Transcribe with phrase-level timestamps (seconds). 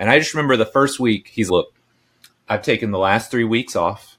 [0.00, 1.74] And I just remember the first week, he's look,
[2.48, 4.16] I've taken the last three weeks off.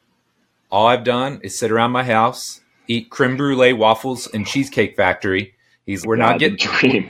[0.69, 5.55] All I've done is sit around my house, eat creme brulee waffles and cheesecake factory.
[5.87, 7.09] He's we're not getting dream.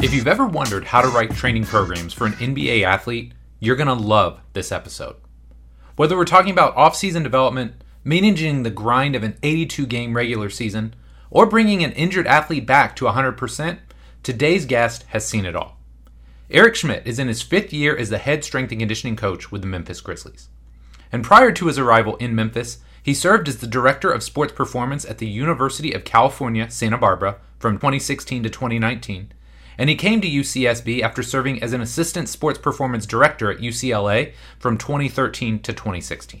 [0.00, 3.86] If you've ever wondered how to write training programs for an NBA athlete, you're going
[3.86, 5.14] to love this episode.
[5.96, 7.74] Whether we're talking about off-season development,
[8.04, 10.94] managing the grind of an 82 game regular season,
[11.30, 13.78] or bringing an injured athlete back to 100%,
[14.22, 15.78] today's guest has seen it all.
[16.50, 19.62] Eric Schmitt is in his fifth year as the head strength and conditioning coach with
[19.62, 20.48] the Memphis Grizzlies.
[21.10, 25.04] And prior to his arrival in Memphis, he served as the director of sports performance
[25.04, 29.32] at the University of California, Santa Barbara from 2016 to 2019
[29.82, 34.32] and he came to UCSB after serving as an assistant sports performance director at UCLA
[34.60, 36.40] from 2013 to 2016.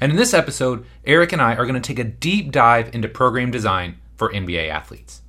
[0.00, 3.08] And in this episode, Eric and I are going to take a deep dive into
[3.08, 5.22] program design for NBA athletes.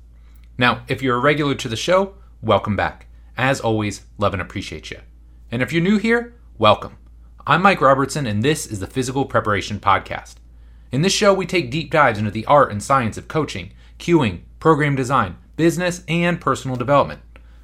[0.58, 3.08] Now, if you're a regular to the show, welcome back.
[3.36, 5.00] As always, love and appreciate you.
[5.50, 6.98] And if you're new here, welcome.
[7.48, 10.36] I'm Mike Robertson, and this is the Physical Preparation Podcast.
[10.92, 14.42] In this show, we take deep dives into the art and science of coaching, cueing,
[14.60, 17.20] program design, business, and personal development.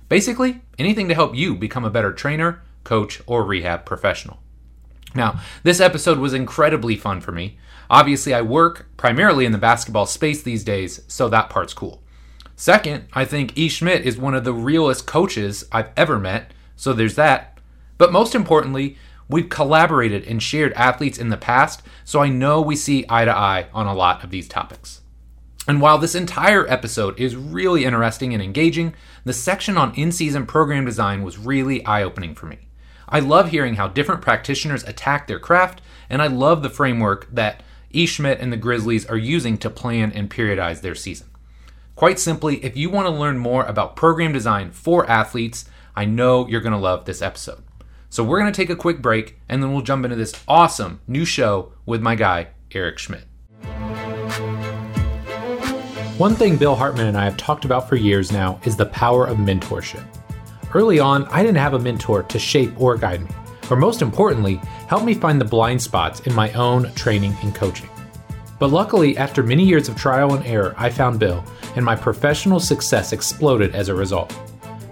[0.08, 4.41] Basically, anything to help you become a better trainer, coach, or rehab professional.
[5.14, 7.58] Now, this episode was incredibly fun for me.
[7.88, 12.02] Obviously, I work primarily in the basketball space these days, so that part's cool.
[12.55, 13.68] Second, I think E.
[13.68, 17.58] Schmitt is one of the realest coaches I've ever met, so there's that.
[17.98, 18.96] But most importantly,
[19.28, 23.36] we've collaborated and shared athletes in the past, so I know we see eye to
[23.36, 25.00] eye on a lot of these topics.
[25.71, 28.93] And while this entire episode is really interesting and engaging,
[29.25, 32.59] the section on in season program design was really eye opening for me.
[33.09, 37.63] I love hearing how different practitioners attack their craft, and I love the framework that
[37.93, 38.05] E.
[38.07, 41.29] Schmitt and the Grizzlies are using to plan and periodize their season.
[41.95, 46.48] Quite simply, if you want to learn more about program design for athletes, I know
[46.48, 47.63] you're going to love this episode.
[48.09, 50.98] So, we're going to take a quick break and then we'll jump into this awesome
[51.07, 53.30] new show with my guy, Eric Schmitt.
[56.20, 59.27] One thing Bill Hartman and I have talked about for years now is the power
[59.27, 60.05] of mentorship.
[60.75, 63.31] Early on, I didn't have a mentor to shape or guide me,
[63.70, 67.89] or most importantly, help me find the blind spots in my own training and coaching.
[68.59, 71.42] But luckily, after many years of trial and error, I found Bill,
[71.75, 74.39] and my professional success exploded as a result.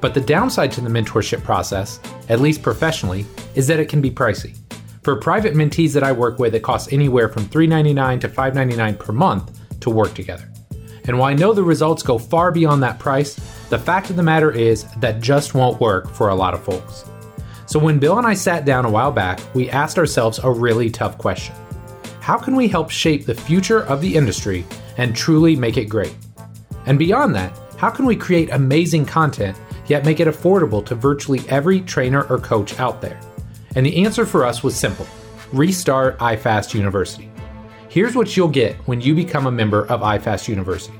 [0.00, 2.00] But the downside to the mentorship process,
[2.30, 4.56] at least professionally, is that it can be pricey.
[5.02, 9.12] For private mentees that I work with, it costs anywhere from $3.99 to $5.99 per
[9.12, 10.50] month to work together.
[11.08, 13.34] And while I know the results go far beyond that price,
[13.70, 17.06] the fact of the matter is that just won't work for a lot of folks.
[17.66, 20.90] So when Bill and I sat down a while back, we asked ourselves a really
[20.90, 21.54] tough question
[22.20, 24.66] How can we help shape the future of the industry
[24.98, 26.14] and truly make it great?
[26.84, 31.40] And beyond that, how can we create amazing content yet make it affordable to virtually
[31.48, 33.18] every trainer or coach out there?
[33.76, 35.06] And the answer for us was simple
[35.52, 37.27] restart iFast University.
[37.98, 40.96] Here's what you'll get when you become a member of iFast University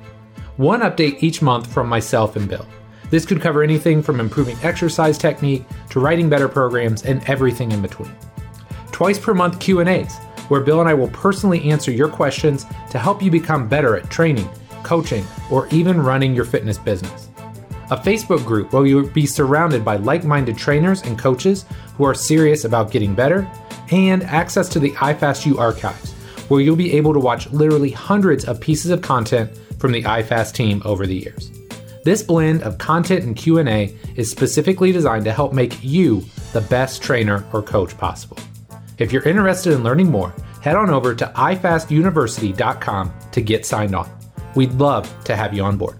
[0.56, 2.66] one update each month from myself and Bill.
[3.08, 7.80] This could cover anything from improving exercise technique to writing better programs and everything in
[7.80, 8.12] between.
[8.90, 10.16] Twice per month Q&As,
[10.48, 14.10] where Bill and I will personally answer your questions to help you become better at
[14.10, 14.50] training,
[14.82, 17.28] coaching, or even running your fitness business.
[17.92, 21.64] A Facebook group where you'll be surrounded by like-minded trainers and coaches
[21.96, 23.48] who are serious about getting better,
[23.92, 26.17] and access to the iFastU archives,
[26.48, 30.54] where you'll be able to watch literally hundreds of pieces of content from the iFast
[30.54, 31.50] team over the years.
[32.04, 37.02] This blend of content and Q&A is specifically designed to help make you the best
[37.02, 38.38] trainer or coach possible.
[38.98, 44.10] If you're interested in learning more, head on over to ifastuniversity.com to get signed on.
[44.54, 45.98] We'd love to have you on board.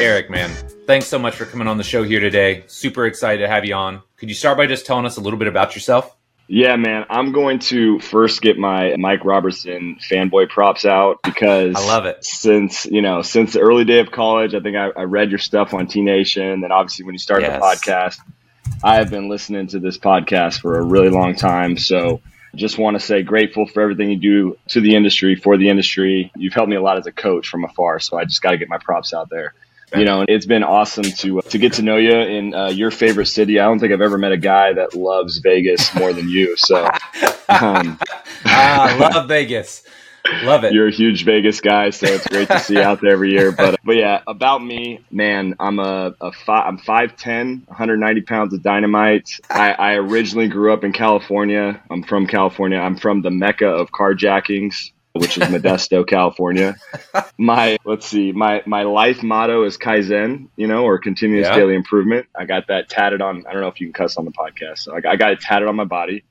[0.00, 0.50] Eric, man,
[0.86, 2.64] thanks so much for coming on the show here today.
[2.66, 4.02] Super excited to have you on.
[4.16, 6.16] Could you start by just telling us a little bit about yourself?
[6.46, 7.06] Yeah, man.
[7.08, 12.24] I'm going to first get my Mike Robertson fanboy props out because I love it.
[12.24, 15.38] Since you know, since the early day of college, I think I, I read your
[15.38, 16.64] stuff on T Nation.
[16.64, 17.60] and obviously when you started yes.
[17.60, 18.18] the podcast,
[18.82, 21.78] I have been listening to this podcast for a really long time.
[21.78, 22.20] So
[22.54, 26.30] just want to say grateful for everything you do to the industry, for the industry.
[26.36, 28.00] You've helped me a lot as a coach from afar.
[28.00, 29.54] So I just got to get my props out there
[29.96, 33.26] you know, it's been awesome to to get to know you in uh, your favorite
[33.26, 33.58] city.
[33.60, 36.56] I don't think I've ever met a guy that loves Vegas more than you.
[36.56, 36.84] So,
[37.48, 37.98] um.
[38.44, 39.82] I love Vegas.
[40.42, 40.72] Love it.
[40.72, 43.52] You're a huge Vegas guy, so it's great to see you out there every year.
[43.64, 48.62] But but yeah, about me, man, I'm a, a five, I'm 5'10", 190 pounds of
[48.62, 49.38] dynamite.
[49.50, 51.80] I, I originally grew up in California.
[51.90, 52.78] I'm from California.
[52.78, 56.76] I'm from the mecca of carjackings which is Modesto, California.
[57.38, 61.54] My let's see, my my life motto is Kaizen, you know, or continuous yeah.
[61.54, 62.26] daily improvement.
[62.34, 63.46] I got that tatted on.
[63.46, 64.80] I don't know if you can cuss on the podcast.
[64.80, 66.24] So I, I got it tatted on my body.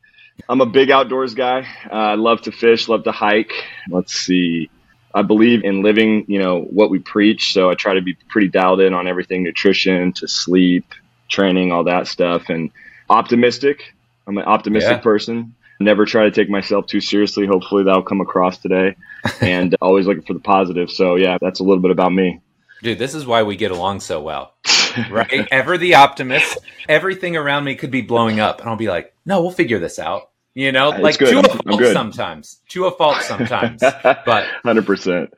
[0.50, 1.68] I'm a big outdoors guy.
[1.89, 3.53] Uh, I love to fish, love to hike.
[3.89, 4.69] Let's see.
[5.15, 7.53] I believe in living, you know, what we preach.
[7.53, 10.85] So I try to be pretty dialed in on everything nutrition to sleep,
[11.30, 12.71] training, all that stuff, and
[13.09, 13.94] optimistic.
[14.25, 15.03] I'm an optimistic yeah.
[15.03, 15.56] person.
[15.80, 17.46] Never try to take myself too seriously.
[17.46, 18.96] Hopefully that'll come across today.
[19.42, 20.92] and uh, always looking for the positive.
[20.92, 22.42] So yeah, that's a little bit about me.
[22.81, 24.54] Dude, this is why we get along so well.
[25.10, 25.48] right?
[25.52, 26.58] Ever the optimist.
[26.88, 30.00] Everything around me could be blowing up, and I'll be like, "No, we'll figure this
[30.00, 31.31] out." You know, it's like good.
[31.31, 35.34] to a fault sometimes, to a fault sometimes, but hundred percent.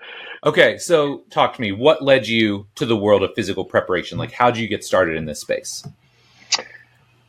[0.46, 1.72] Okay, so talk to me.
[1.72, 4.18] What led you to the world of physical preparation?
[4.18, 5.84] Like, how did you get started in this space?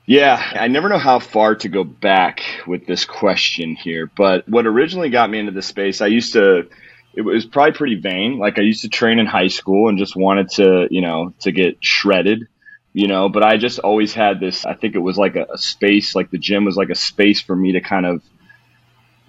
[0.06, 4.64] Yeah, I never know how far to go back with this question here, but what
[4.66, 6.68] originally got me into this space, I used to
[7.14, 8.38] it was probably pretty vain.
[8.38, 11.50] Like I used to train in high school and just wanted to, you know, to
[11.50, 12.46] get shredded,
[12.92, 15.58] you know, but I just always had this, I think it was like a, a
[15.58, 18.22] space, like the gym was like a space for me to kind of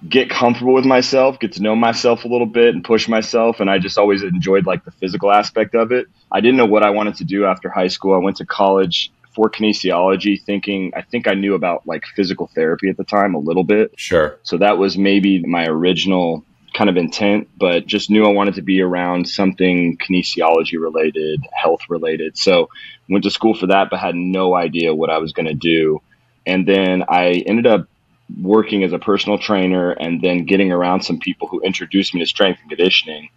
[0.08, 3.62] get comfortable with myself, get to know myself a little bit and push myself.
[3.62, 6.08] And I just always enjoyed like the physical aspect of it.
[6.32, 8.14] I didn't know what I wanted to do after high school.
[8.14, 12.90] I went to college for kinesiology thinking I think I knew about like physical therapy
[12.90, 13.92] at the time a little bit.
[13.96, 14.40] Sure.
[14.42, 16.44] So that was maybe my original
[16.74, 21.82] kind of intent, but just knew I wanted to be around something kinesiology related, health
[21.88, 22.36] related.
[22.36, 22.70] So
[23.08, 26.02] went to school for that, but had no idea what I was going to do.
[26.48, 27.88] And then I ended up
[28.42, 32.26] working as a personal trainer and then getting around some people who introduced me to
[32.26, 33.30] strength and conditioning.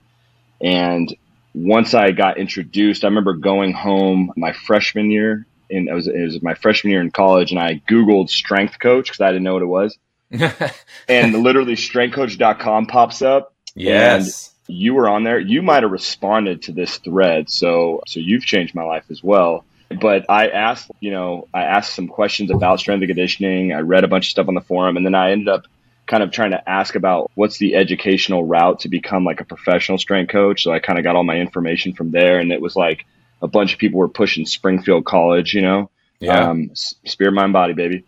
[0.62, 1.14] And
[1.55, 6.21] once I got introduced, I remember going home my freshman year and it was, it
[6.21, 9.55] was my freshman year in college and I Googled strength coach because I didn't know
[9.55, 9.99] what it was.
[11.09, 13.55] and literally strengthcoach.com pops up.
[13.75, 14.55] Yes.
[14.67, 15.39] you were on there.
[15.39, 17.51] You might have responded to this thread.
[17.51, 19.65] So, so you've changed my life as well.
[20.01, 23.73] But I asked, you know, I asked some questions about strength and conditioning.
[23.73, 25.67] I read a bunch of stuff on the forum and then I ended up
[26.07, 29.99] kind of trying to ask about what's the educational route to become like a professional
[29.99, 30.63] strength coach.
[30.63, 33.05] So I kind of got all my information from there and it was like
[33.43, 36.51] a bunch of people were pushing Springfield College, you know, yeah.
[36.51, 38.05] um, spirit, mind, body, baby.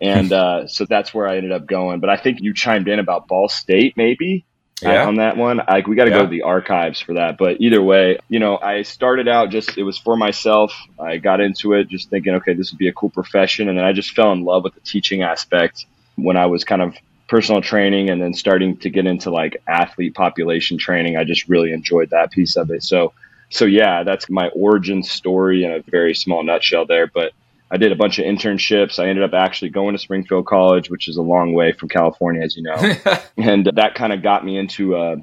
[0.00, 2.00] And uh, so that's where I ended up going.
[2.00, 4.44] But I think you chimed in about Ball State, maybe.
[4.84, 5.06] Uh, yeah.
[5.08, 5.56] on that one.
[5.56, 6.18] Like we got to yeah.
[6.18, 7.36] go to the archives for that.
[7.36, 10.72] But either way, you know, I started out just it was for myself.
[11.00, 13.84] I got into it just thinking, okay, this would be a cool profession, and then
[13.84, 15.84] I just fell in love with the teaching aspect
[16.14, 16.94] when I was kind of
[17.28, 21.16] personal training and then starting to get into like athlete population training.
[21.16, 22.82] I just really enjoyed that piece of it.
[22.82, 23.12] So,
[23.50, 27.06] so yeah, that's my origin story in a very small nutshell there.
[27.06, 27.32] But
[27.70, 28.98] I did a bunch of internships.
[28.98, 32.42] I ended up actually going to Springfield College, which is a long way from California,
[32.42, 32.76] as you know.
[33.36, 35.16] and that kind of got me into, a,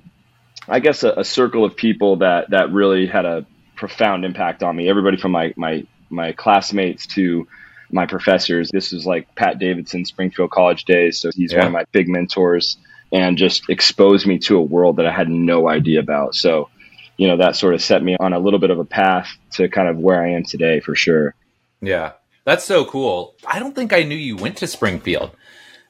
[0.68, 3.46] I guess, a, a, circle of people that, that really had a
[3.76, 4.90] profound impact on me.
[4.90, 7.48] Everybody from my, my, my classmates to
[7.92, 8.70] my professors.
[8.72, 11.20] This is like Pat Davidson, Springfield College days.
[11.20, 11.60] So he's yeah.
[11.60, 12.78] one of my big mentors
[13.12, 16.36] and just exposed me to a world that I had no idea about.
[16.36, 16.70] So,
[17.18, 19.70] you know, that sort of set me on a little bit of a path to
[19.70, 21.36] kind of where I am today for sure.
[21.82, 22.14] Yeah.
[22.44, 23.36] That's so cool.
[23.48, 25.32] I don't think I knew you went to Springfield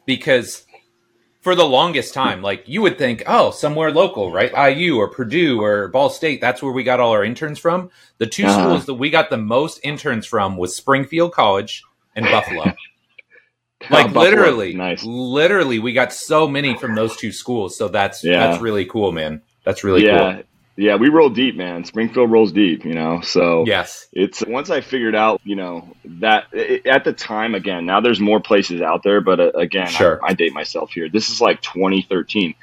[0.06, 0.66] because
[1.42, 4.76] for the longest time, like you would think, oh, somewhere local, right?
[4.76, 6.42] IU or Purdue or Ball State.
[6.42, 7.92] That's where we got all our interns from.
[8.18, 8.54] The 2 uh-huh.
[8.54, 11.84] schools that we got the most interns from was Springfield College
[12.16, 12.64] and Buffalo.
[13.90, 15.04] like oh, literally, nice.
[15.04, 17.78] literally, we got so many from those two schools.
[17.78, 18.48] So that's yeah.
[18.48, 19.42] that's really cool, man.
[19.66, 20.34] That's really yeah.
[20.34, 20.44] cool.
[20.78, 21.86] Yeah, we roll deep, man.
[21.86, 23.22] Springfield rolls deep, you know.
[23.22, 27.86] So yes, it's once I figured out, you know, that it, at the time, again,
[27.86, 30.20] now there's more places out there, but uh, again, sure.
[30.22, 31.08] I, I date myself here.
[31.08, 32.56] This is like 2013.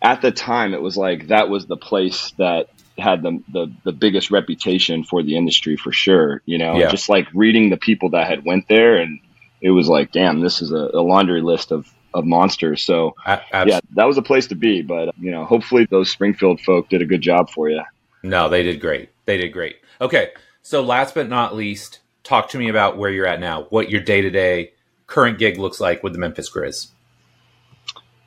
[0.00, 3.92] At the time, it was like that was the place that had the, the the
[3.92, 6.40] biggest reputation for the industry for sure.
[6.46, 6.90] You know, yeah.
[6.90, 9.20] just like reading the people that had went there, and
[9.60, 12.82] it was like, damn, this is a, a laundry list of of monsters.
[12.82, 14.82] So yeah, that was a place to be.
[14.82, 17.82] But you know, hopefully those Springfield folk did a good job for you.
[18.22, 19.10] No, they did great.
[19.24, 19.76] They did great.
[20.00, 20.30] Okay,
[20.62, 23.66] so last but not least, talk to me about where you're at now.
[23.70, 24.72] What your day to day
[25.06, 26.88] current gig looks like with the Memphis Grizz.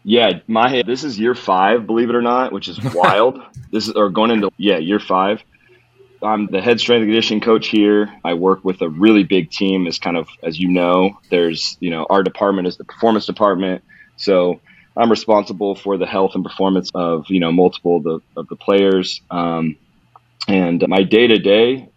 [0.04, 3.42] Yeah, my this is year five, believe it or not, which is wild.
[3.72, 5.44] this is or going into yeah year five.
[6.24, 8.14] I'm the head strength and conditioning coach here.
[8.24, 9.88] I work with a really big team.
[9.88, 13.84] As kind of as you know, there's you know our department is the performance department.
[14.18, 14.62] So
[14.96, 18.56] I'm responsible for the health and performance of you know multiple of the, of the
[18.56, 19.22] players.
[19.30, 19.78] Um,
[20.48, 21.88] and my day to day,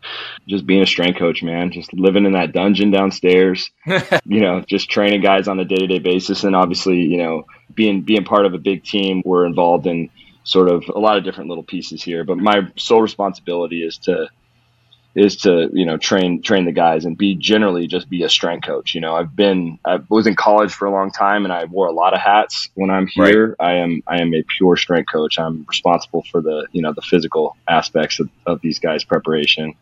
[0.46, 3.70] just being a strength coach, man, just living in that dungeon downstairs,
[4.24, 6.44] you know, just training guys on a day to day basis.
[6.44, 10.10] And obviously, you know, being, being part of a big team, we're involved in
[10.46, 14.28] sort of a lot of different little pieces here, but my sole responsibility is to,
[15.14, 18.64] is to you know train train the guys and be generally just be a strength
[18.64, 18.94] coach.
[18.94, 21.86] You know, I've been I was in college for a long time and I wore
[21.86, 22.68] a lot of hats.
[22.74, 23.68] When I'm here, right.
[23.68, 25.38] I am I am a pure strength coach.
[25.38, 29.74] I'm responsible for the you know the physical aspects of, of these guys' preparation.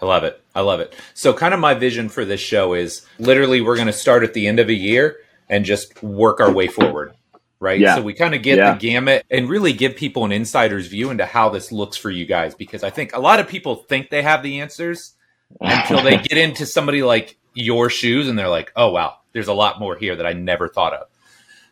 [0.00, 0.40] I love it.
[0.54, 0.94] I love it.
[1.14, 4.34] So, kind of my vision for this show is literally we're going to start at
[4.34, 5.16] the end of a year
[5.48, 7.14] and just work our way forward
[7.60, 7.80] right?
[7.80, 7.96] Yeah.
[7.96, 8.72] So we kind of get yeah.
[8.72, 12.26] the gamut and really give people an insider's view into how this looks for you
[12.26, 15.14] guys because I think a lot of people think they have the answers
[15.60, 19.54] until they get into somebody like your shoes and they're like, "Oh wow, there's a
[19.54, 21.06] lot more here that I never thought of."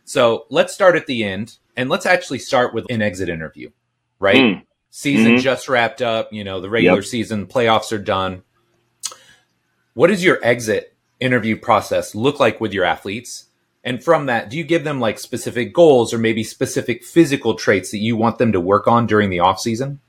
[0.04, 3.70] So, let's start at the end and let's actually start with an exit interview,
[4.18, 4.36] right?
[4.36, 4.62] Mm.
[4.90, 5.38] Season mm-hmm.
[5.38, 7.04] just wrapped up, you know, the regular yep.
[7.04, 8.42] season, playoffs are done.
[9.94, 13.46] What does your exit interview process look like with your athletes?
[13.84, 17.90] And from that, do you give them like specific goals or maybe specific physical traits
[17.90, 20.00] that you want them to work on during the off season?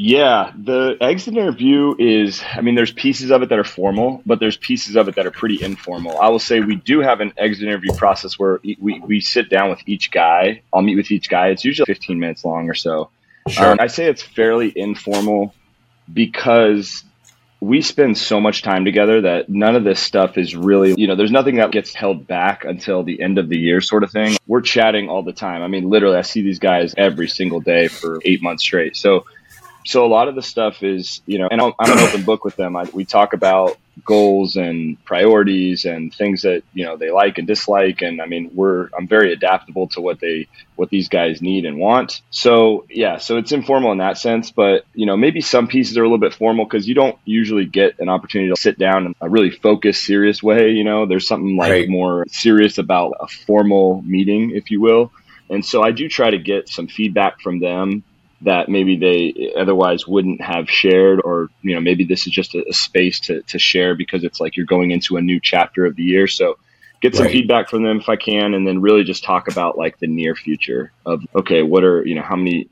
[0.00, 4.38] Yeah, the exit interview is, I mean, there's pieces of it that are formal, but
[4.38, 6.20] there's pieces of it that are pretty informal.
[6.20, 9.70] I will say we do have an exit interview process where we, we sit down
[9.70, 10.62] with each guy.
[10.72, 11.48] I'll meet with each guy.
[11.48, 13.10] It's usually 15 minutes long or so.
[13.48, 13.72] Sure.
[13.72, 15.52] Um, I say it's fairly informal
[16.12, 17.02] because
[17.60, 21.16] we spend so much time together that none of this stuff is really, you know,
[21.16, 24.36] there's nothing that gets held back until the end of the year sort of thing.
[24.46, 25.62] We're chatting all the time.
[25.62, 28.96] I mean, literally, I see these guys every single day for eight months straight.
[28.96, 29.26] So,
[29.84, 32.54] so a lot of the stuff is, you know, and I'm, an open book with
[32.54, 32.76] them.
[32.76, 37.46] I, we talk about goals and priorities and things that you know they like and
[37.46, 38.02] dislike.
[38.02, 41.78] And i mean we're i'm very adaptable to what they what these guys need and
[41.78, 42.20] want.
[42.30, 44.50] So yeah so it's informal in that sense.
[44.50, 47.66] But you know maybe some pieces are a little bit formal because you don't usually
[47.66, 51.06] get an opportunity to sit down in a really focused serious way you know?
[51.06, 51.88] There's something like right.
[51.88, 55.12] more serious about a formal meeting if you will.
[55.50, 58.04] And so i do try to get some feedback from them
[58.42, 62.64] that maybe they otherwise wouldn't have shared or you know maybe this is just a,
[62.68, 65.96] a, space to, to share because it's like you're going into a new chapter of
[65.96, 66.28] the year.
[66.28, 66.56] So
[67.00, 67.32] get some right.
[67.32, 70.34] feedback from them if i can and then really just talk about like the near
[70.34, 72.68] future of okay what are you know how many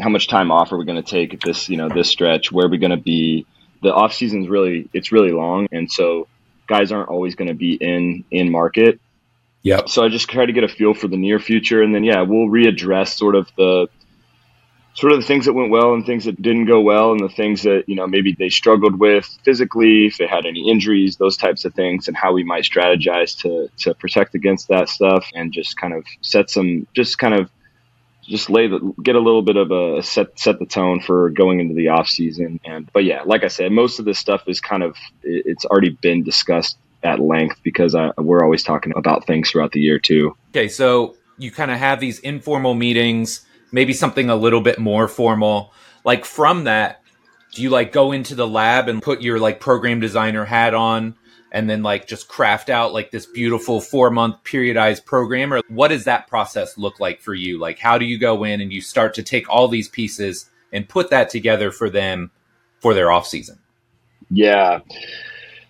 [0.00, 2.52] how much time off are we going to take at this you know this stretch?
[2.52, 3.46] Where are we going to be?
[3.82, 6.28] The off season is really it's really long and so
[6.66, 9.00] guys aren't always going to be in in market.
[9.62, 12.04] Yeah so i just try to get a feel for the near future and then
[12.04, 13.88] yeah we'll readdress sort of the
[14.98, 17.28] sort of the things that went well and things that didn't go well and the
[17.28, 21.36] things that you know maybe they struggled with physically if they had any injuries those
[21.36, 25.52] types of things and how we might strategize to to protect against that stuff and
[25.52, 27.48] just kind of set some just kind of
[28.22, 31.60] just lay the get a little bit of a set set the tone for going
[31.60, 32.58] into the off season.
[32.64, 35.90] And but yeah like i said most of this stuff is kind of it's already
[35.90, 40.36] been discussed at length because I, we're always talking about things throughout the year too.
[40.50, 45.08] Okay so you kind of have these informal meetings maybe something a little bit more
[45.08, 45.72] formal.
[46.04, 47.02] Like from that,
[47.52, 51.16] do you like go into the lab and put your like program designer hat on
[51.50, 55.52] and then like just craft out like this beautiful four month periodized program?
[55.52, 57.58] Or what does that process look like for you?
[57.58, 60.88] Like how do you go in and you start to take all these pieces and
[60.88, 62.30] put that together for them
[62.80, 63.58] for their off season?
[64.30, 64.80] Yeah.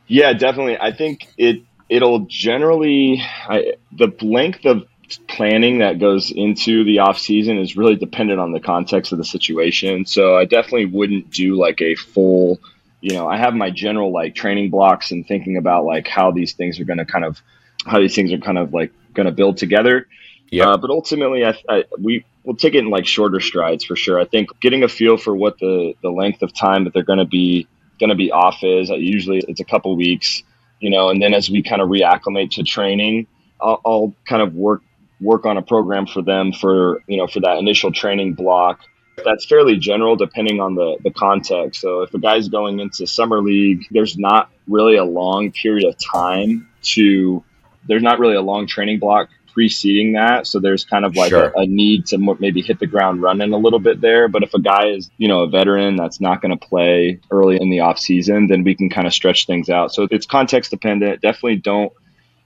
[0.09, 0.79] Yeah definitely.
[0.79, 4.85] I think it it'll generally I, the length of
[5.29, 9.25] planning that goes into the off season is really dependent on the context of the
[9.25, 10.05] situation.
[10.05, 12.61] So I definitely wouldn't do like a full,
[13.01, 16.53] you know, I have my general like training blocks and thinking about like how these
[16.53, 17.41] things are going to kind of,
[17.87, 20.07] how these things are kind of like going to build together.
[20.51, 20.71] Yeah.
[20.71, 24.19] Uh, but ultimately, I, I, we will take it in like shorter strides for sure.
[24.21, 27.19] I think getting a feel for what the the length of time that they're going
[27.19, 27.69] to be
[28.01, 28.89] going to be off is.
[28.89, 30.43] Usually, it's a couple weeks,
[30.81, 33.27] you know, and then as we kind of reacclimate to training,
[33.61, 34.83] I'll, I'll kind of work
[35.21, 38.81] work on a program for them for you know for that initial training block
[39.25, 41.81] that's fairly general depending on the, the context.
[41.81, 45.97] So if a guy's going into summer league, there's not really a long period of
[45.99, 47.45] time to,
[47.87, 50.47] there's not really a long training block preceding that.
[50.47, 51.53] So there's kind of like sure.
[51.57, 54.29] a, a, need to maybe hit the ground running a little bit there.
[54.29, 57.61] But if a guy is, you know, a veteran that's not going to play early
[57.61, 59.93] in the off season, then we can kind of stretch things out.
[59.93, 61.23] So it's context dependent.
[61.23, 61.93] Definitely don't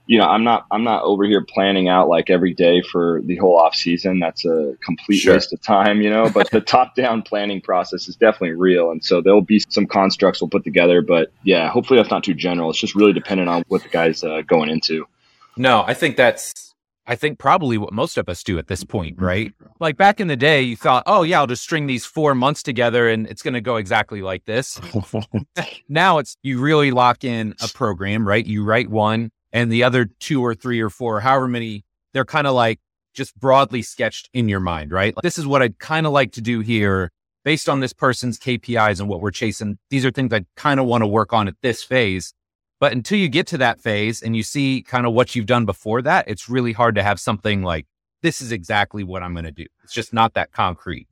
[0.05, 3.37] you know, I'm not I'm not over here planning out like every day for the
[3.37, 4.19] whole off season.
[4.19, 5.33] That's a complete sure.
[5.33, 6.29] waste of time, you know.
[6.29, 10.41] But the top down planning process is definitely real, and so there'll be some constructs
[10.41, 11.01] we'll put together.
[11.01, 12.69] But yeah, hopefully that's not too general.
[12.69, 15.07] It's just really dependent on what the guy's uh, going into.
[15.55, 16.73] No, I think that's
[17.05, 19.53] I think probably what most of us do at this point, right?
[19.79, 22.63] Like back in the day, you thought, oh, yeah, I'll just string these four months
[22.63, 24.79] together and it's going to go exactly like this.
[25.89, 28.45] now it's you really lock in a program, right?
[28.45, 32.47] You write one and the other two or three or four, however many, they're kind
[32.47, 32.79] of like
[33.13, 35.15] just broadly sketched in your mind, right?
[35.15, 37.11] Like, this is what I'd kind of like to do here
[37.45, 39.77] based on this person's KPIs and what we're chasing.
[39.89, 42.33] These are things I kind of want to work on at this phase.
[42.79, 45.65] But until you get to that phase and you see kind of what you've done
[45.65, 47.85] before that, it's really hard to have something like,
[48.23, 49.65] this is exactly what I'm going to do.
[49.83, 51.07] It's just not that concrete.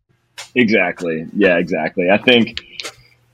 [0.55, 1.27] Exactly.
[1.33, 2.09] Yeah, exactly.
[2.09, 2.61] I think,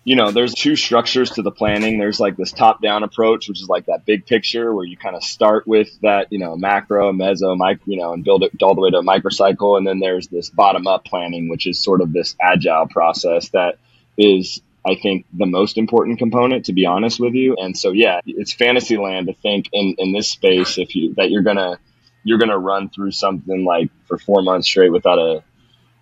[0.08, 2.00] you know, there's two structures to the planning.
[2.00, 5.18] There's like this top down approach, which is like that big picture where you kind
[5.18, 8.74] of start with that, you know, macro, meso, micro, you know, and build it all
[8.74, 9.78] the way to a microcycle.
[9.78, 13.80] And then there's this bottom up planning, which is sort of this agile process that
[14.18, 17.58] is I think, the most important component, to be honest with you.
[17.58, 21.32] And so, yeah, it's fantasy land to think in, in this space if you that
[21.32, 21.80] you're gonna
[22.24, 25.44] you're gonna run through something like for four months straight without a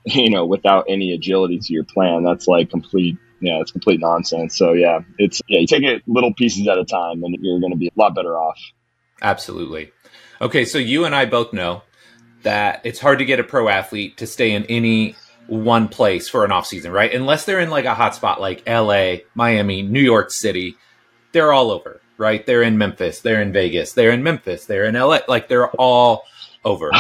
[0.06, 2.24] you know without any agility to your plan.
[2.24, 4.58] That's like complete yeah, it's complete nonsense.
[4.58, 7.74] So yeah, it's yeah, you take it little pieces at a time, and you're going
[7.74, 8.60] to be a lot better off.
[9.22, 9.92] Absolutely.
[10.42, 11.84] Okay, so you and I both know
[12.44, 15.15] that it's hard to get a pro athlete to stay in any
[15.48, 17.13] one place for an off season, right?
[17.13, 20.75] Unless they're in like a hotspot like LA, Miami, New York City,
[21.32, 22.46] they're all over, right?
[22.46, 26.24] They're in Memphis, they're in Vegas, they're in Memphis, they're in LA, like they're all
[26.63, 26.92] over.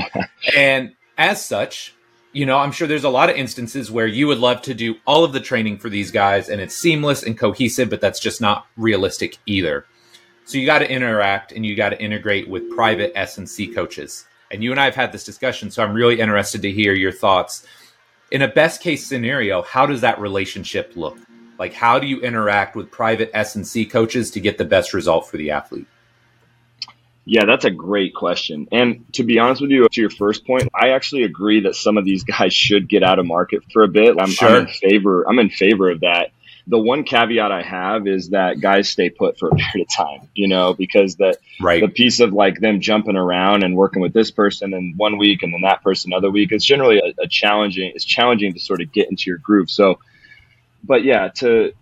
[0.56, 1.94] and as such,
[2.32, 4.96] you know, I'm sure there's a lot of instances where you would love to do
[5.06, 8.40] all of the training for these guys and it's seamless and cohesive, but that's just
[8.40, 9.84] not realistic either.
[10.44, 14.26] So you got to interact and you got to integrate with private S&C coaches.
[14.50, 17.12] And you and I have had this discussion, so I'm really interested to hear your
[17.12, 17.66] thoughts
[18.32, 21.18] in a best case scenario, how does that relationship look?
[21.58, 24.94] Like, how do you interact with private S and C coaches to get the best
[24.94, 25.86] result for the athlete?
[27.24, 28.66] Yeah, that's a great question.
[28.72, 31.96] And to be honest with you, to your first point, I actually agree that some
[31.96, 34.16] of these guys should get out of market for a bit.
[34.18, 34.48] I'm, sure.
[34.48, 35.28] I'm in favor.
[35.28, 36.32] I'm in favor of that
[36.66, 40.28] the one caveat I have is that guys stay put for a period of time,
[40.34, 41.80] you know, because the right.
[41.80, 45.42] the piece of like them jumping around and working with this person and one week
[45.42, 47.92] and then that person another week, it's generally a, a challenging.
[47.94, 49.70] It's challenging to sort of get into your groove.
[49.70, 49.98] So,
[50.84, 51.72] but yeah, to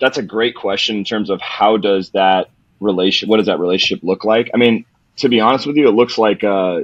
[0.00, 4.04] that's a great question in terms of how does that relation, what does that relationship
[4.04, 4.50] look like?
[4.54, 4.84] I mean,
[5.16, 6.80] to be honest with you, it looks like uh,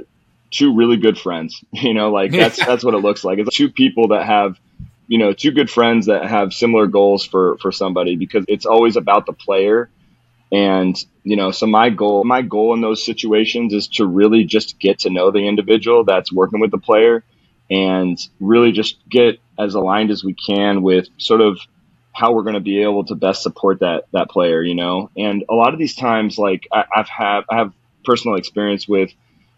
[0.51, 1.63] two really good friends.
[1.73, 3.39] You know, like that's that's what it looks like.
[3.39, 4.57] It's two people that have
[5.07, 8.95] you know, two good friends that have similar goals for for somebody because it's always
[8.95, 9.89] about the player.
[10.51, 14.79] And you know, so my goal, my goal in those situations is to really just
[14.79, 17.23] get to know the individual that's working with the player,
[17.69, 21.59] and really just get as aligned as we can with sort of
[22.15, 24.61] how we're going to be able to best support that that player.
[24.61, 27.73] You know, and a lot of these times, like I, I've had, I have
[28.03, 29.11] personal experience with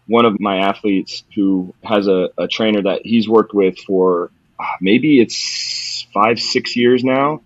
[0.06, 4.64] one of my athletes who has a, a trainer that he's worked with for uh,
[4.80, 7.42] maybe it's five, six years now,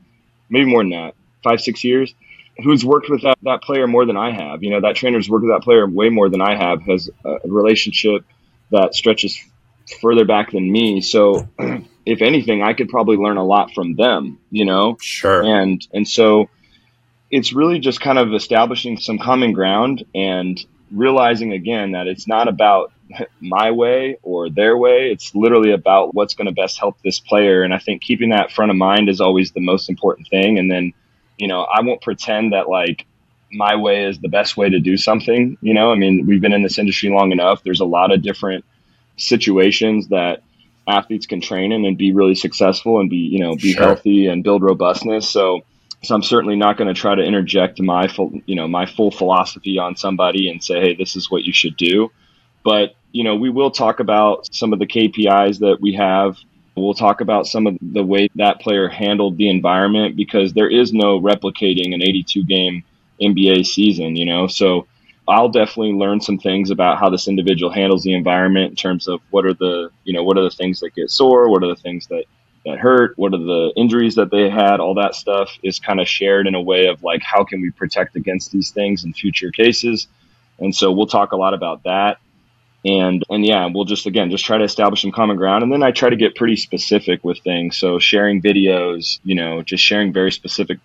[0.49, 2.15] maybe more than that, five, six years,
[2.63, 4.63] who's worked with that, that player more than I have.
[4.63, 7.39] You know, that trainer's worked with that player way more than I have, has a
[7.45, 8.25] relationship
[8.71, 9.39] that stretches
[10.01, 11.01] further back than me.
[11.01, 11.49] So,
[12.05, 14.97] if anything, I could probably learn a lot from them, you know?
[15.01, 15.43] Sure.
[15.43, 16.49] And, and so
[17.31, 22.49] it's really just kind of establishing some common ground and realizing again that it's not
[22.49, 22.93] about
[23.41, 25.11] my way or their way.
[25.11, 27.63] It's literally about what's going to best help this player.
[27.63, 30.59] And I think keeping that front of mind is always the most important thing.
[30.59, 30.93] And then,
[31.39, 33.07] you know, I won't pretend that like
[33.53, 35.57] my way is the best way to do something.
[35.61, 37.63] You know, I mean, we've been in this industry long enough.
[37.63, 38.65] There's a lot of different
[39.17, 40.43] situations that
[40.89, 43.85] athletes can train in and be really successful and be, you know, be sure.
[43.85, 45.29] healthy and build robustness.
[45.29, 45.61] So,
[46.03, 49.11] so I'm certainly not going to try to interject my full, you know, my full
[49.11, 52.11] philosophy on somebody and say, hey, this is what you should do.
[52.65, 56.39] But you know, we will talk about some of the KPIs that we have.
[56.75, 60.93] We'll talk about some of the way that player handled the environment because there is
[60.93, 62.83] no replicating an 82 game
[63.21, 64.47] NBA season, you know.
[64.47, 64.87] So
[65.29, 69.21] I'll definitely learn some things about how this individual handles the environment in terms of
[69.31, 71.81] what are the, you know, what are the things that get sore, what are the
[71.81, 72.25] things that
[72.65, 76.09] that hurt, what are the injuries that they had, all that stuff is kind of
[76.09, 79.51] shared in a way of like how can we protect against these things in future
[79.51, 80.07] cases.
[80.61, 82.19] And so we'll talk a lot about that
[82.85, 85.83] and and yeah we'll just again just try to establish some common ground and then
[85.83, 90.13] i try to get pretty specific with things so sharing videos you know just sharing
[90.13, 90.79] very specific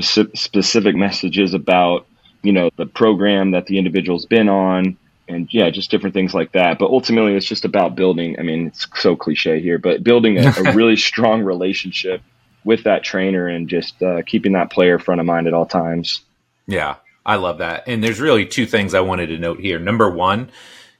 [0.00, 2.06] specific messages about
[2.44, 4.96] you know the program that the individual's been on
[5.28, 8.66] and yeah just different things like that but ultimately it's just about building i mean
[8.66, 12.20] it's so cliche here but building a, a really strong relationship
[12.64, 16.22] with that trainer and just uh, keeping that player front of mind at all times
[16.66, 20.10] yeah i love that and there's really two things i wanted to note here number
[20.10, 20.50] one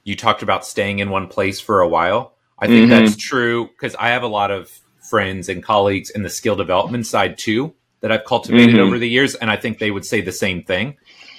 [0.05, 2.31] you talked about staying in one place for a while.
[2.57, 3.05] I think mm-hmm.
[3.05, 4.71] that's true because I have a lot of
[5.09, 8.83] friends and colleagues in the skill development side too that I've cultivated mm-hmm.
[8.83, 9.35] over the years.
[9.35, 10.97] And I think they would say the same thing,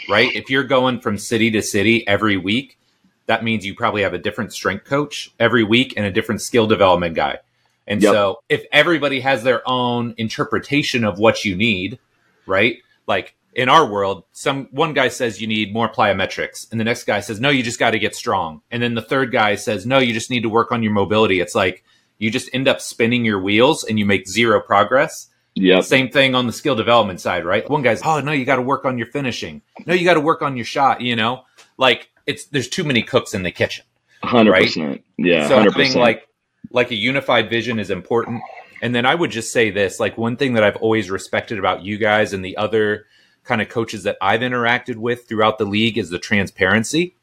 [0.09, 0.35] right?
[0.35, 2.79] If you're going from city to city every week,
[3.27, 6.67] that means you probably have a different strength coach every week and a different skill
[6.67, 7.39] development guy.
[7.87, 8.13] And yep.
[8.13, 11.99] so if everybody has their own interpretation of what you need,
[12.47, 12.79] right?
[13.07, 17.05] Like in our world, some one guy says you need more plyometrics, and the next
[17.05, 19.87] guy says no, you just got to get strong, and then the third guy says
[19.87, 21.41] no, you just need to work on your mobility.
[21.41, 21.85] It's like
[22.19, 25.29] you just end up spinning your wheels and you make zero progress.
[25.59, 25.81] Yeah.
[25.81, 27.69] Same thing on the skill development side, right?
[27.69, 29.63] One guy's, oh no, you got to work on your finishing.
[29.87, 31.01] No, you got to work on your shot.
[31.01, 31.45] You know,
[31.79, 33.85] like it's there's too many cooks in the kitchen.
[34.23, 34.65] Hundred right?
[34.65, 35.03] percent.
[35.17, 35.49] Yeah.
[35.49, 35.73] So 100%.
[35.73, 36.29] having like
[36.71, 38.43] like a unified vision is important.
[38.83, 41.83] And then I would just say this, like one thing that I've always respected about
[41.83, 43.07] you guys and the other
[43.45, 47.17] kind of coaches that I've interacted with throughout the league is the transparency.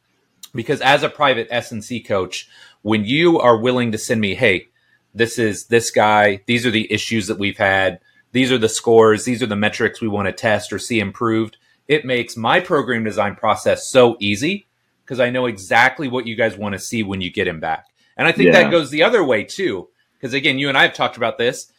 [0.56, 2.50] Because as a private S&C coach,
[2.82, 4.70] when you are willing to send me, hey,
[5.14, 8.00] this is this guy, these are the issues that we've had,
[8.34, 11.58] these are the scores, these are the metrics we want to test or see improved,
[11.88, 14.68] it makes my program design process so easy
[15.06, 17.88] because I know exactly what you guys want to see when you get him back.
[18.18, 18.64] And I think yeah.
[18.64, 19.90] that goes the other way too.
[20.14, 21.72] Because again, you and I have talked about this.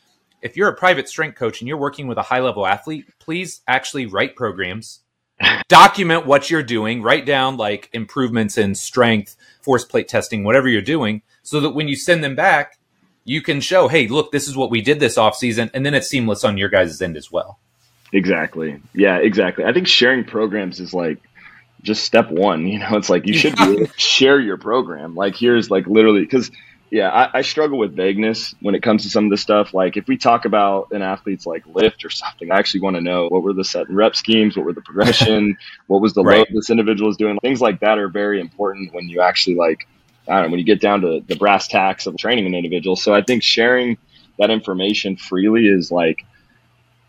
[0.43, 3.63] If you're a private strength coach and you're working with a high level athlete, please
[3.67, 5.01] actually write programs,
[5.69, 10.83] document what you're doing, write down like improvements in strength, force plate testing, whatever you're
[10.83, 12.79] doing, so that when you send them back,
[13.25, 15.95] you can show, hey, look, this is what we did this off season, and then
[15.95, 17.59] it's seamless on your guys' end as well.
[18.13, 18.81] Exactly.
[18.95, 19.65] Yeah, exactly.
[19.65, 21.19] I think sharing programs is like
[21.83, 22.67] just step one.
[22.75, 23.57] You know, it's like you should
[23.99, 25.15] share your program.
[25.15, 26.51] Like here's like literally because
[26.91, 29.75] yeah, I, I, struggle with vagueness when it comes to some of this stuff.
[29.75, 33.01] Like if we talk about an athlete's like lift or something, I actually want to
[33.01, 35.57] know what were the set and rep schemes, what were the progression,
[35.89, 36.39] what was the right.
[36.39, 37.39] load this individual is doing.
[37.41, 39.89] Things like that are very important when you actually like
[40.29, 42.97] I don't know when you get down to the brass tacks of training an individual.
[42.97, 43.99] So I think sharing
[44.39, 46.25] that information freely is like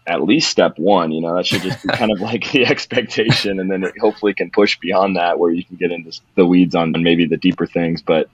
[0.07, 1.11] at least step one.
[1.11, 4.33] You know, that should just be kind of like the expectation, and then it hopefully
[4.33, 7.65] can push beyond that where you can get into the weeds on maybe the deeper
[7.65, 8.01] things.
[8.01, 8.29] But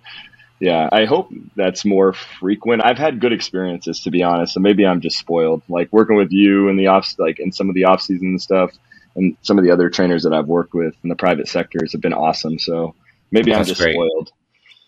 [0.59, 2.83] yeah, I hope that's more frequent.
[2.85, 5.63] I've had good experiences to be honest, so maybe I'm just spoiled.
[5.69, 8.71] Like working with you in the off, like in some of the off season stuff,
[9.15, 12.01] and some of the other trainers that I've worked with in the private sectors have
[12.01, 12.59] been awesome.
[12.59, 12.95] So
[13.31, 13.93] maybe that's I'm just great.
[13.93, 14.31] spoiled.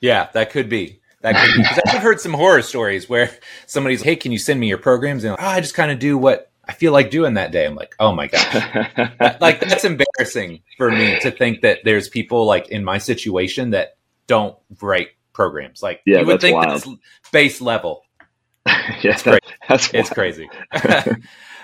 [0.03, 0.99] Yeah, that could be.
[1.21, 1.81] That could be.
[1.91, 3.31] I've heard some horror stories where
[3.67, 5.97] somebody's, "Hey, can you send me your programs?" And like, oh, I just kind of
[5.97, 7.65] do what I feel like doing that day.
[7.65, 8.53] I'm like, oh my gosh.
[9.39, 13.95] like that's embarrassing for me to think that there's people like in my situation that
[14.27, 15.81] don't write programs.
[15.81, 16.81] Like yeah, you would think wild.
[16.81, 18.03] that's base level.
[19.01, 19.39] yeah, crazy.
[19.69, 20.49] that's it's crazy.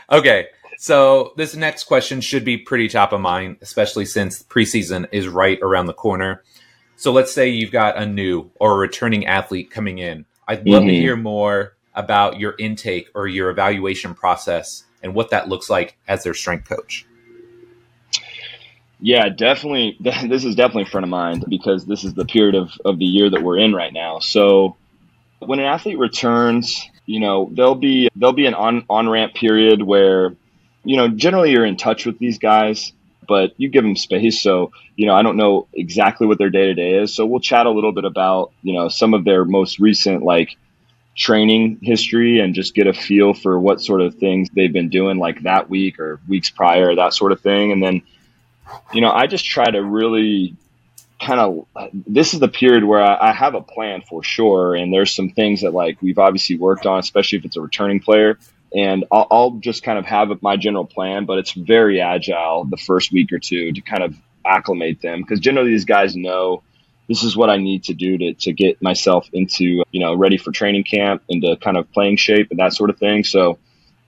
[0.10, 0.48] okay.
[0.78, 5.60] So this next question should be pretty top of mind, especially since preseason is right
[5.62, 6.42] around the corner.
[7.00, 10.26] So let's say you've got a new or a returning athlete coming in.
[10.50, 10.90] I'd love mm-hmm.
[10.90, 15.98] to hear more about your intake or your evaluation process and what that looks like
[16.10, 17.06] as their strength coach.
[19.00, 19.96] Yeah, definitely.
[20.28, 23.30] This is definitely front of mind because this is the period of, of the year
[23.30, 24.20] that we're in right now.
[24.20, 24.76] So
[25.40, 29.82] when an athlete returns, you know, there'll be there'll be an on on ramp period
[29.82, 30.36] where,
[30.84, 32.92] you know, generally you're in touch with these guys,
[33.30, 34.42] but you give them space.
[34.42, 37.16] So, you know, I don't know exactly what their day to day is.
[37.16, 40.58] So we'll chat a little bit about, you know, some of their most recent like
[41.16, 45.20] training history and just get a feel for what sort of things they've been doing
[45.20, 47.72] like that week or weeks prior, that sort of thing.
[47.72, 48.02] And then,
[48.94, 50.58] you know, I just try to really
[51.22, 51.68] kind of
[52.08, 55.32] this is the period where I, I, have a plan for sure and there's some
[55.32, 58.40] things that like we've obviously worked on especially if it's a returning player
[58.76, 62.78] and I'll, I'll just kind of have my general plan but it's very agile the
[62.78, 66.64] first week or two to kind of acclimate them because generally these guys know
[67.10, 70.38] this is what I need to do to, to get myself into, you know, ready
[70.38, 73.24] for training camp, into kind of playing shape and that sort of thing.
[73.24, 73.58] So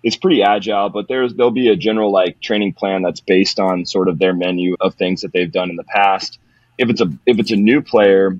[0.04, 3.88] it's pretty agile, but there's, there'll be a general like training plan that's based on
[3.88, 6.38] sort of their menu of things that they've done in the past.
[6.78, 8.40] If it's a, if it's a new player, a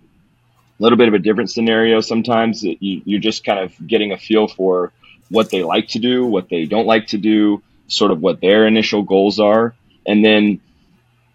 [0.84, 2.00] little bit of a different scenario.
[2.00, 4.92] Sometimes you, you're just kind of getting a feel for
[5.32, 8.68] what they like to do, what they don't like to do, sort of what their
[8.68, 9.74] initial goals are.
[10.06, 10.60] And then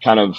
[0.03, 0.37] kind of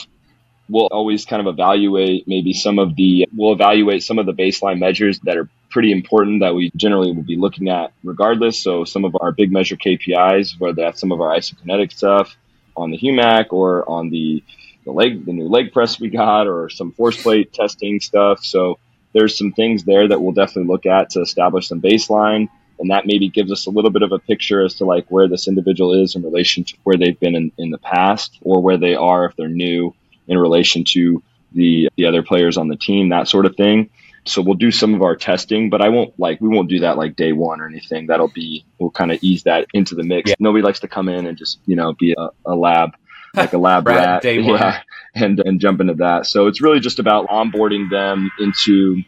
[0.68, 4.78] we'll always kind of evaluate maybe some of the we'll evaluate some of the baseline
[4.78, 8.58] measures that are pretty important that we generally will be looking at regardless.
[8.58, 12.36] So some of our big measure KPIs, whether that's some of our isokinetic stuff
[12.76, 14.42] on the HUMAC or on the
[14.84, 18.44] the leg the new leg press we got or some force plate testing stuff.
[18.44, 18.78] So
[19.12, 22.48] there's some things there that we'll definitely look at to establish some baseline.
[22.78, 25.28] And that maybe gives us a little bit of a picture as to like where
[25.28, 28.78] this individual is in relation to where they've been in, in the past or where
[28.78, 29.94] they are if they're new
[30.26, 33.90] in relation to the the other players on the team, that sort of thing.
[34.26, 36.98] So we'll do some of our testing, but I won't like we won't do that
[36.98, 38.06] like day one or anything.
[38.06, 40.30] That'll be we'll kind of ease that into the mix.
[40.30, 40.36] Yeah.
[40.38, 42.90] Nobody likes to come in and just you know be a, a lab
[43.34, 44.82] like a lab rat, rat yeah,
[45.14, 46.26] and and jump into that.
[46.26, 49.02] So it's really just about onboarding them into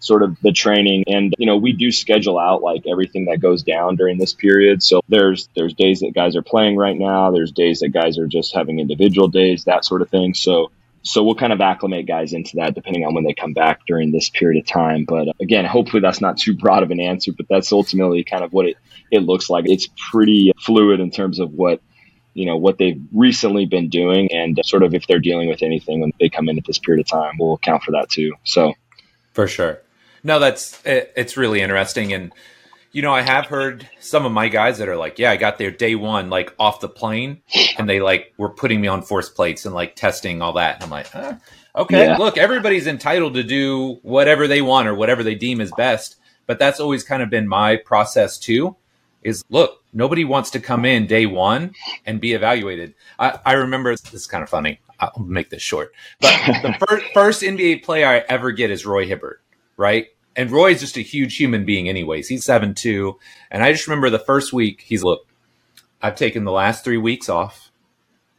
[0.00, 3.62] sort of the training and you know we do schedule out like everything that goes
[3.62, 7.52] down during this period so there's there's days that guys are playing right now there's
[7.52, 10.70] days that guys are just having individual days that sort of thing so
[11.04, 14.10] so we'll kind of acclimate guys into that depending on when they come back during
[14.10, 15.04] this period of time.
[15.04, 18.42] But uh, again, hopefully that's not too broad of an answer, but that's ultimately kind
[18.42, 18.78] of what it,
[19.10, 19.66] it looks like.
[19.68, 21.82] It's pretty fluid in terms of what,
[22.32, 26.00] you know, what they've recently been doing and sort of if they're dealing with anything
[26.00, 28.32] when they come in at this period of time, we'll account for that too.
[28.44, 28.72] So
[29.34, 29.83] for sure.
[30.24, 32.12] No, that's, it, it's really interesting.
[32.12, 32.32] And,
[32.94, 35.58] you know, I have heard some of my guys that are like, yeah, I got
[35.58, 37.42] there day one, like off the plane,
[37.76, 40.76] and they like were putting me on force plates and like testing all that.
[40.76, 41.40] And I'm like,
[41.76, 42.16] okay, yeah.
[42.16, 46.16] look, everybody's entitled to do whatever they want or whatever they deem is best.
[46.46, 48.76] But that's always kind of been my process too.
[49.24, 51.72] Is look, nobody wants to come in day one
[52.06, 52.94] and be evaluated.
[53.18, 54.80] I, I remember this is kind of funny.
[55.00, 56.32] I'll make this short, but
[56.62, 59.42] the first, first NBA player I ever get is Roy Hibbert,
[59.76, 60.08] right?
[60.36, 62.28] And Roy's just a huge human being, anyways.
[62.28, 63.18] He's seven two,
[63.50, 64.82] and I just remember the first week.
[64.86, 65.26] He's look,
[66.02, 67.70] I've taken the last three weeks off.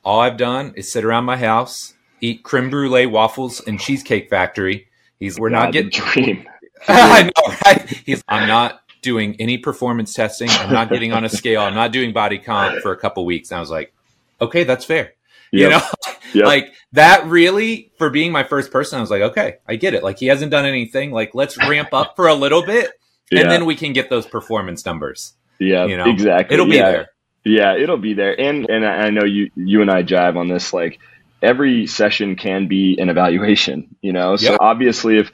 [0.03, 4.88] All I've done is sit around my house, eat creme brulee waffles and cheesecake factory.
[5.19, 6.47] He's we're not getting dream.
[6.88, 7.89] I know, right?
[8.05, 10.49] He's I'm not doing any performance testing.
[10.49, 11.62] I'm not getting on a scale.
[11.62, 13.51] I'm not doing body comp for a couple weeks.
[13.51, 13.93] And I was like,
[14.41, 15.13] okay, that's fair.
[15.56, 15.63] Yep.
[15.63, 15.82] You know,
[16.34, 16.46] yep.
[16.46, 20.04] like that really for being my first person, I was like, okay, I get it.
[20.04, 21.12] Like he hasn't done anything.
[21.12, 22.91] Like let's ramp up for a little bit
[23.32, 25.34] and then we can get those performance numbers.
[25.60, 26.54] Yeah, you know, exactly.
[26.54, 26.91] It'll be yeah.
[26.91, 27.10] there.
[27.44, 28.39] Yeah, it'll be there.
[28.39, 30.74] And and I know you you and I jive on this.
[30.74, 31.00] Like
[31.41, 33.96] every session can be an evaluation.
[34.02, 34.58] You know, so yep.
[34.60, 35.32] obviously if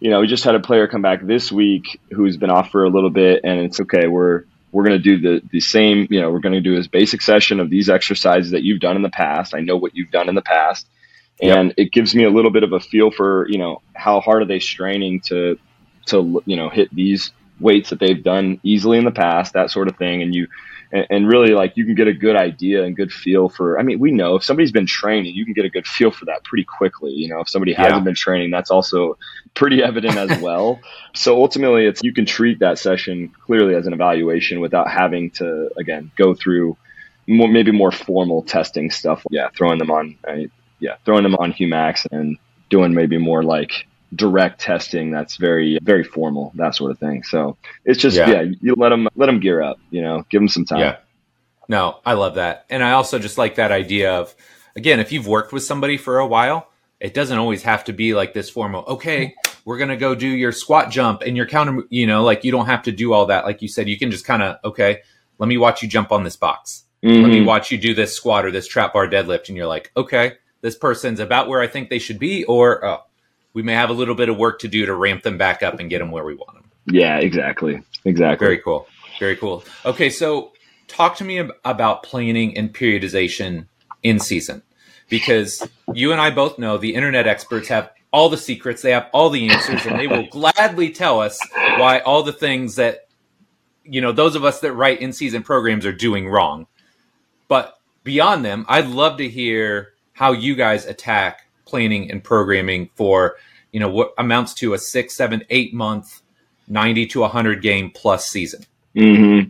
[0.00, 2.84] you know we just had a player come back this week who's been off for
[2.84, 4.06] a little bit, and it's okay.
[4.06, 6.86] We're we're going to do the, the same, you know, we're going to do this
[6.86, 9.54] basic session of these exercises that you've done in the past.
[9.54, 10.86] I know what you've done in the past.
[11.42, 11.74] And yep.
[11.78, 14.46] it gives me a little bit of a feel for, you know, how hard are
[14.46, 15.58] they straining to,
[16.06, 19.88] to, you know, hit these weights that they've done easily in the past, that sort
[19.88, 20.22] of thing.
[20.22, 20.48] And you,
[20.92, 23.82] and, and, really like you can get a good idea and good feel for i
[23.82, 26.42] mean we know if somebody's been training you can get a good feel for that
[26.44, 27.40] pretty quickly you know?
[27.40, 29.18] If somebody hasn't been training that's also
[29.54, 30.80] pretty evident as well.
[31.14, 35.70] So ultimately it's you can treat that session clearly as an evaluation without having to
[35.76, 36.76] again go through
[37.26, 39.24] more, maybe more formal testing stuff.
[39.30, 40.48] Yeah throwing them on uh,
[40.78, 42.38] yeah throwing them on HUMACs and
[42.70, 47.56] doing maybe more like direct testing that's very very formal that sort of thing so
[47.84, 48.28] it's just yeah.
[48.28, 48.42] yeah.
[48.60, 50.96] you let them let them gear up you know give them some time yeah
[51.68, 54.34] no i love that and i also just like that idea of
[54.74, 56.68] again if you've worked with somebody for a while
[56.98, 60.26] it doesn't always have to be like this formal okay we're going to go do
[60.26, 63.26] your squat jump and your counter you know like you don't have to do all
[63.26, 64.98] that like you said you can just kind of okay
[65.38, 67.22] let me watch you jump on this box mm-hmm.
[67.22, 69.92] let me watch you do this squat or this trap bar deadlift and you're like
[69.96, 72.98] okay this person's about where i think they should be or oh,
[73.52, 75.80] we may have a little bit of work to do to ramp them back up
[75.80, 76.70] and get them where we want them.
[76.86, 77.82] Yeah, exactly.
[78.04, 78.46] Exactly.
[78.46, 78.86] Very cool.
[79.18, 79.64] Very cool.
[79.84, 80.52] Okay, so
[80.88, 83.66] talk to me about planning and periodization
[84.02, 84.62] in season
[85.08, 89.08] because you and I both know the internet experts have all the secrets, they have
[89.12, 91.38] all the answers, and they will gladly tell us
[91.76, 93.08] why all the things that
[93.84, 96.66] you know those of us that write in season programs are doing wrong.
[97.48, 103.36] But beyond them, I'd love to hear how you guys attack planning and programming for
[103.72, 106.22] you know what amounts to a six, seven, eight month,
[106.68, 108.64] ninety to hundred game plus season.
[108.94, 109.48] Mm-hmm.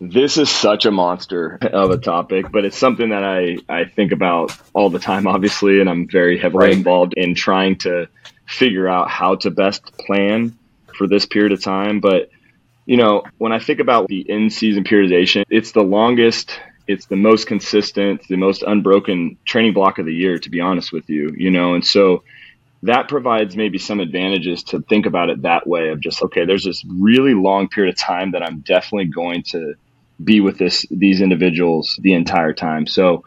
[0.00, 4.12] This is such a monster of a topic, but it's something that I I think
[4.12, 6.76] about all the time, obviously, and I'm very heavily right.
[6.76, 8.08] involved in trying to
[8.46, 10.56] figure out how to best plan
[10.96, 12.00] for this period of time.
[12.00, 12.30] But
[12.86, 17.16] you know, when I think about the in season periodization, it's the longest it's the
[17.16, 21.34] most consistent, the most unbroken training block of the year, to be honest with you,
[21.36, 22.22] you know, and so
[22.82, 26.64] that provides maybe some advantages to think about it that way of just, okay, there's
[26.64, 29.74] this really long period of time that I'm definitely going to
[30.22, 32.86] be with this, these individuals the entire time.
[32.88, 33.24] So,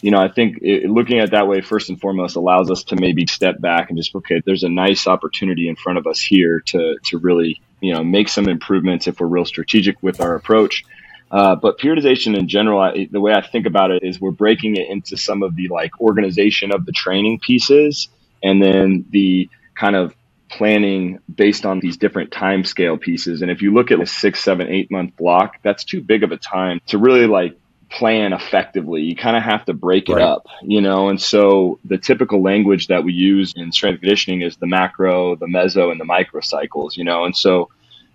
[0.00, 2.96] you know, I think it, looking at that way, first and foremost, allows us to
[2.96, 6.60] maybe step back and just, okay, there's a nice opportunity in front of us here
[6.60, 10.84] to, to really, you know, make some improvements if we're real strategic with our approach
[11.30, 14.76] uh, but periodization in general, I, the way I think about it is we're breaking
[14.76, 18.08] it into some of the like organization of the training pieces
[18.42, 20.14] and then the kind of
[20.50, 23.42] planning based on these different time scale pieces.
[23.42, 26.32] And if you look at a six, seven, eight month block, that's too big of
[26.32, 27.58] a time to really like
[27.90, 29.02] plan effectively.
[29.02, 30.18] You kind of have to break right.
[30.18, 31.08] it up, you know?
[31.08, 35.46] And so the typical language that we use in strength conditioning is the macro, the
[35.46, 37.24] meso, and the micro cycles, you know?
[37.24, 37.70] And so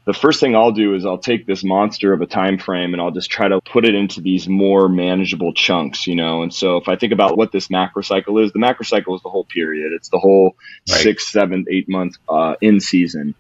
[0.05, 3.01] the first thing I'll do is I'll take this monster of a time frame and
[3.01, 6.43] I'll just try to put it into these more manageable chunks, you know.
[6.43, 9.21] And so if I think about what this macro cycle is, the macro cycle is
[9.21, 9.93] the whole period.
[9.93, 10.55] It's the whole
[10.89, 10.99] right.
[10.99, 13.33] six, seven, eight month uh, in season.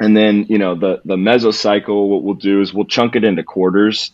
[0.00, 3.44] And then, you know, the the mesocycle, what we'll do is we'll chunk it into
[3.44, 4.10] quarters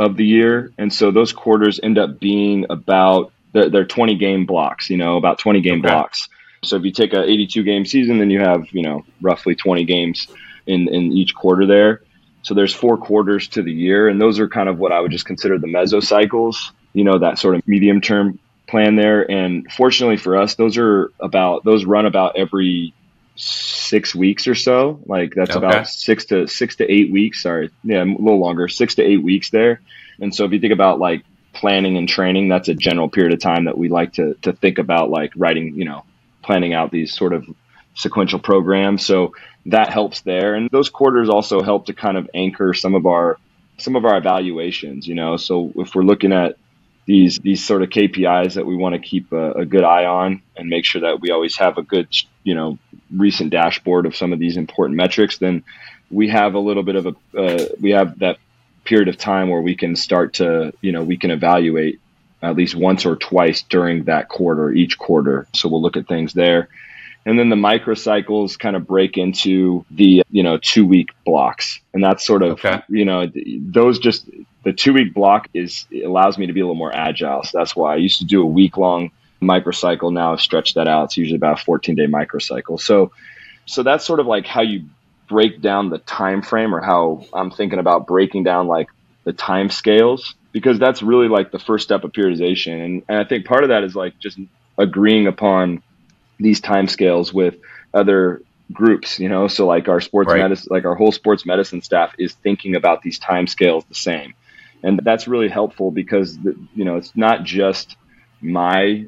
[0.00, 0.72] of the year.
[0.76, 5.16] And so those quarters end up being about they're, they're 20 game blocks, you know,
[5.16, 5.88] about 20 game okay.
[5.88, 6.28] blocks.
[6.64, 9.84] So if you take a 82 game season, then you have, you know, roughly 20
[9.84, 10.26] games
[10.66, 12.02] in, in each quarter there.
[12.42, 15.10] So there's four quarters to the year, and those are kind of what I would
[15.10, 19.30] just consider the mesocycles, you know, that sort of medium term plan there.
[19.30, 22.92] And fortunately for us, those are about those run about every
[23.36, 25.00] six weeks or so.
[25.06, 25.66] Like that's okay.
[25.66, 27.42] about six to six to eight weeks.
[27.42, 29.80] Sorry, yeah, a little longer, six to eight weeks there.
[30.20, 33.40] And so if you think about like planning and training, that's a general period of
[33.40, 36.04] time that we like to to think about like writing, you know,
[36.42, 37.46] planning out these sort of
[37.94, 39.04] sequential programs.
[39.04, 39.34] So
[39.66, 40.54] that helps there.
[40.54, 43.38] And those quarters also help to kind of anchor some of our
[43.76, 45.36] some of our evaluations, you know.
[45.36, 46.56] So if we're looking at
[47.06, 50.42] these these sort of KPIs that we want to keep a, a, good eye on
[50.56, 52.08] and make sure that we always have a good,
[52.44, 52.78] you know,
[53.14, 55.64] recent dashboard of some of these important metrics, then
[56.10, 58.38] we have a little bit of a uh, we have that
[58.84, 62.00] period of time where we can start to, you know, we can evaluate
[62.42, 65.46] at least once or twice during that quarter, each quarter.
[65.54, 66.68] So we'll look at things there.
[67.26, 71.80] And then the microcycles kind of break into the, you know, two week blocks.
[71.94, 72.82] And that's sort of, okay.
[72.88, 74.28] you know, those just,
[74.62, 77.42] the two week block is, allows me to be a little more agile.
[77.42, 79.10] So that's why I used to do a week long
[79.40, 80.12] microcycle.
[80.12, 81.04] Now I've stretched that out.
[81.04, 82.78] It's usually about a 14 day microcycle.
[82.80, 83.12] So,
[83.66, 84.84] so that's sort of like how you
[85.26, 88.88] break down the time frame or how I'm thinking about breaking down like
[89.24, 92.84] the time scales because that's really like the first step of periodization.
[92.84, 94.38] And, and I think part of that is like just
[94.76, 95.82] agreeing upon
[96.44, 97.56] these time scales with
[97.92, 100.38] other groups, you know, so like our sports right.
[100.38, 104.34] medicine, like our whole sports medicine staff is thinking about these time scales the same.
[104.82, 107.96] And that's really helpful because, the, you know, it's not just
[108.40, 109.06] my,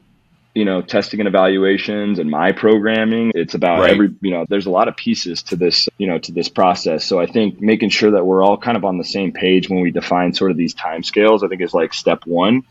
[0.55, 3.33] you know, testing and evaluations and my programming.
[3.35, 3.91] It's about right.
[3.91, 7.05] every, you know, there's a lot of pieces to this, you know, to this process.
[7.05, 9.81] So I think making sure that we're all kind of on the same page when
[9.81, 12.63] we define sort of these time scales, I think is like step one.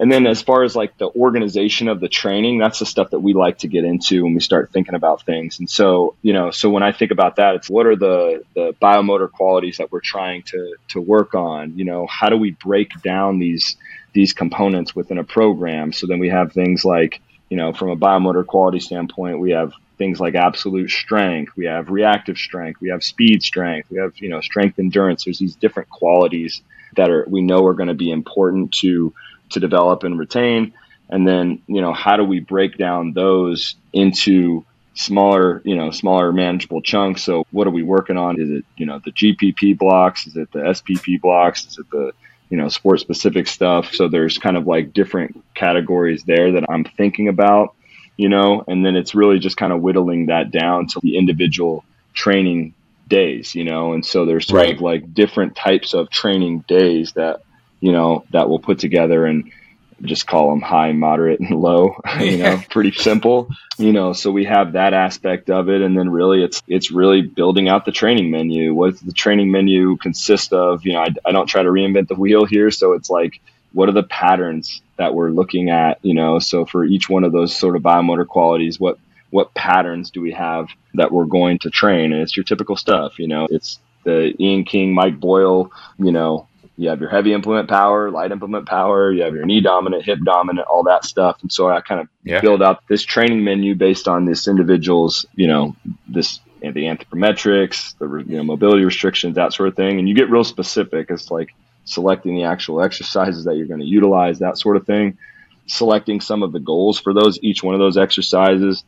[0.00, 3.20] And then as far as like the organization of the training, that's the stuff that
[3.20, 5.58] we like to get into when we start thinking about things.
[5.58, 8.74] And so, you know, so when I think about that, it's what are the, the
[8.80, 11.76] biomotor qualities that we're trying to, to work on?
[11.76, 13.76] You know, how do we break down these,
[14.14, 15.92] these components within a program?
[15.92, 19.74] So then we have things like, you know, from a biomotor quality standpoint, we have
[19.98, 24.30] things like absolute strength, we have reactive strength, we have speed strength, we have, you
[24.30, 25.24] know, strength endurance.
[25.24, 26.62] There's these different qualities
[26.96, 29.12] that are, we know are going to be important to,
[29.50, 30.72] to develop and retain.
[31.08, 36.32] And then you know how do we break down those into smaller you know smaller
[36.32, 37.22] manageable chunks?
[37.22, 38.40] So what are we working on?
[38.40, 40.26] Is it you know the gpp blocks?
[40.26, 41.66] Is it the spp blocks?
[41.66, 42.12] Is it the
[42.48, 43.94] you know sport specific stuff?
[43.94, 47.74] So there's kind of like different categories there that i'm thinking about
[48.16, 48.62] you know?
[48.68, 52.74] And then it's really just kind of whittling that down to the individual training
[53.08, 53.94] days you know?
[53.94, 54.74] And so there's sort right.
[54.74, 57.40] of like different types of training days that
[57.80, 59.50] you know, that we'll put together and
[60.02, 62.00] just call them high, moderate, and low.
[62.20, 63.48] you know, pretty simple.
[63.78, 67.22] You know, so we have that aspect of it, and then really, it's it's really
[67.22, 68.74] building out the training menu.
[68.74, 70.84] What does the training menu consist of?
[70.84, 73.40] You know, I, I don't try to reinvent the wheel here, so it's like,
[73.72, 75.98] what are the patterns that we're looking at?
[76.02, 78.98] You know, so for each one of those sort of biomotor qualities, what
[79.30, 82.12] what patterns do we have that we're going to train?
[82.12, 83.18] And it's your typical stuff.
[83.18, 86.48] You know, it's the Ian King, Mike Boyle, you know,
[86.80, 90.18] you have your heavy implement power, light implement power, you have your knee dominant, hip
[90.24, 91.36] dominant, all that stuff.
[91.42, 92.40] And so I kind of yeah.
[92.40, 95.76] build out this training menu based on this individual's, you know,
[96.08, 99.98] this the anthropometrics, the you know mobility restrictions, that sort of thing.
[99.98, 101.10] And you get real specific.
[101.10, 101.50] It's like
[101.84, 105.18] selecting the actual exercises that you're going to utilize, that sort of thing.
[105.66, 108.84] Selecting some of the goals for those each one of those exercises,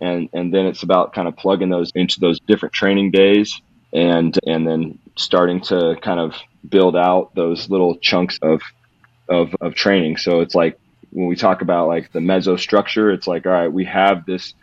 [0.00, 3.60] and and then it's about kind of plugging those into those different training days,
[3.92, 6.34] and and then starting to kind of
[6.68, 8.62] build out those little chunks of,
[9.28, 10.16] of, of training.
[10.16, 10.78] So it's like
[11.10, 14.54] when we talk about like the meso structure, it's like, all right, we have this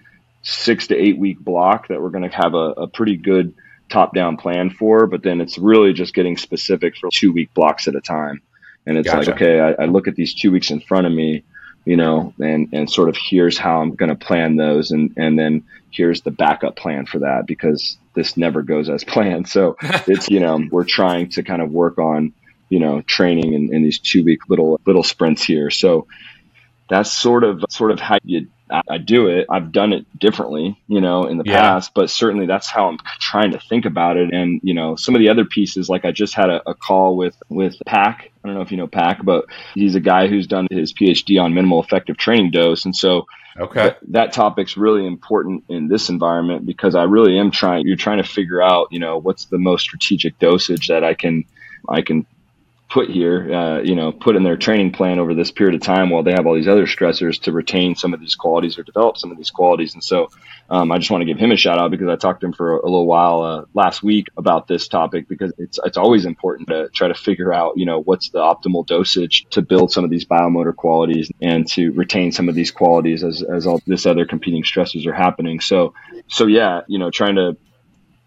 [0.44, 3.54] six to eight week block that we're going to have a, a pretty good
[3.90, 7.88] top down plan for, but then it's really just getting specific for two week blocks
[7.88, 8.42] at a time.
[8.86, 9.32] And it's gotcha.
[9.32, 11.44] like, okay, I, I look at these two weeks in front of me,
[11.86, 14.92] you know, and, and sort of here's how I'm going to plan those.
[14.92, 19.48] And, and then here's the backup plan for that because this never goes as planned.
[19.48, 22.34] So it's, you know, we're trying to kind of work on
[22.72, 25.70] you know, training in, in these two week little little sprints here.
[25.70, 26.08] So
[26.90, 28.48] that's sort of sort of how you
[28.90, 29.48] I, do it.
[29.50, 31.60] I've done it differently, you know, in the yeah.
[31.60, 34.34] past, but certainly that's how I'm trying to think about it.
[34.34, 37.18] And you know, some of the other pieces, like I just had a, a call
[37.18, 38.32] with with Pack.
[38.42, 39.46] I don't know if you know Pack, but
[39.76, 43.28] he's a guy who's done his PhD on minimal effective training dose, and so
[43.60, 43.82] Okay.
[43.90, 48.18] Th- that topic's really important in this environment because I really am trying you're trying
[48.18, 51.46] to figure out, you know, what's the most strategic dosage that I can
[51.90, 52.26] I can
[52.92, 56.10] put here, uh, you know, put in their training plan over this period of time
[56.10, 59.18] while they have all these other stressors to retain some of these qualities or develop
[59.18, 59.94] some of these qualities.
[59.94, 60.30] And so
[60.70, 62.54] um, I just want to give him a shout out because I talked to him
[62.54, 66.68] for a, little while uh, last week about this topic because it's it's always important
[66.68, 70.10] to try to figure out, you know, what's the optimal dosage to build some of
[70.10, 74.26] these biomotor qualities and to retain some of these qualities as, as all this other
[74.26, 75.62] competing stressors are happening.
[75.62, 75.94] So,
[76.28, 77.56] so yeah, you know, trying to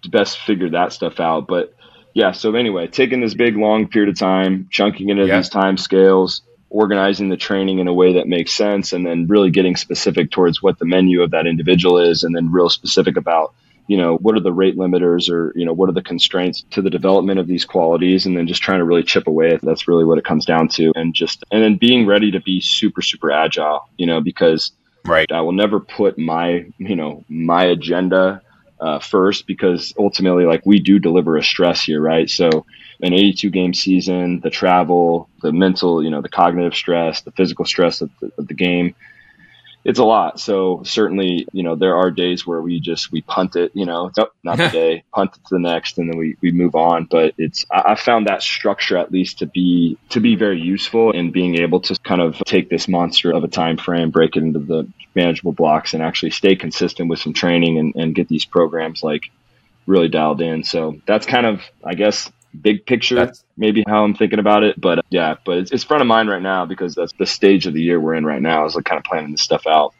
[0.08, 1.46] best figure that stuff out.
[1.46, 1.74] But
[2.14, 5.36] yeah, so anyway, taking this big long period of time, chunking into yeah.
[5.36, 9.50] these time scales, organizing the training in a way that makes sense, and then really
[9.50, 13.52] getting specific towards what the menu of that individual is, and then real specific about
[13.88, 16.80] you know what are the rate limiters or you know what are the constraints to
[16.80, 20.04] the development of these qualities and then just trying to really chip away that's really
[20.04, 23.30] what it comes down to and just and then being ready to be super super
[23.30, 24.72] agile you know because
[25.04, 28.40] right i will never put my you know my agenda
[28.80, 32.28] uh, first because ultimately, like we do deliver a stress here, right?
[32.28, 32.66] So,
[33.00, 37.64] an 82 game season, the travel, the mental, you know, the cognitive stress, the physical
[37.64, 38.94] stress of the, of the game,
[39.84, 40.40] it's a lot.
[40.40, 44.10] So certainly, you know, there are days where we just we punt it, you know,
[44.16, 47.04] nope, oh, not today, punt it to the next, and then we, we move on.
[47.04, 51.10] But it's I, I found that structure at least to be to be very useful
[51.12, 54.42] in being able to kind of take this monster of a time frame, break it
[54.42, 58.46] into the manageable blocks, and actually stay consistent with some training and, and get these
[58.46, 59.30] programs like
[59.86, 60.64] really dialed in.
[60.64, 64.80] So that's kind of I guess big picture, that's, maybe how I'm thinking about it.
[64.80, 67.66] But uh, yeah, but it's, it's front of mind right now because that's the stage
[67.66, 69.94] of the year we're in right now is like kind of planning this stuff out.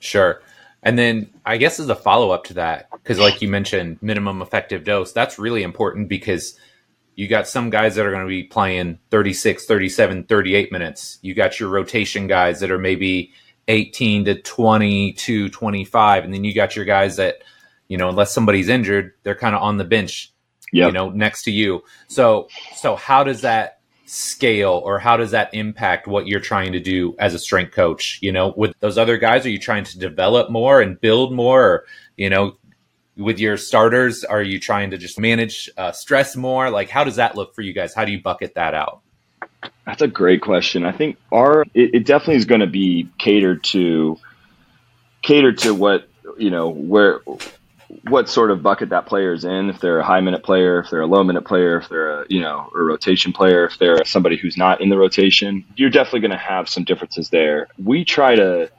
[0.00, 0.42] Sure.
[0.82, 4.42] And then I guess as a follow up to that, because like you mentioned, minimum
[4.42, 6.58] effective dose, that's really important because
[7.16, 11.18] you got some guys that are going to be playing 36, 37, 38 minutes.
[11.20, 13.32] You got your rotation guys that are maybe
[13.66, 16.24] 18 to 20 to 25.
[16.24, 17.42] And then you got your guys that,
[17.88, 20.32] you know, unless somebody's injured, they're kind of on the bench
[20.72, 20.88] yep.
[20.88, 21.82] you know, next to you.
[22.08, 26.80] So, so how does that scale or how does that impact what you're trying to
[26.80, 28.18] do as a strength coach?
[28.22, 31.62] You know, with those other guys, are you trying to develop more and build more?
[31.62, 31.84] Or,
[32.16, 32.56] you know,
[33.16, 36.70] with your starters, are you trying to just manage uh, stress more?
[36.70, 37.94] Like, how does that look for you guys?
[37.94, 39.02] How do you bucket that out?
[39.84, 40.84] That's a great question.
[40.84, 44.18] I think our it, it definitely is going to be catered to
[45.22, 47.20] catered to what you know where
[48.08, 49.70] what sort of bucket that player is in.
[49.70, 52.26] If they're a high minute player, if they're a low minute player, if they're a
[52.28, 56.20] you know a rotation player, if they're somebody who's not in the rotation, you're definitely
[56.20, 57.68] going to have some differences there.
[57.82, 58.70] We try to.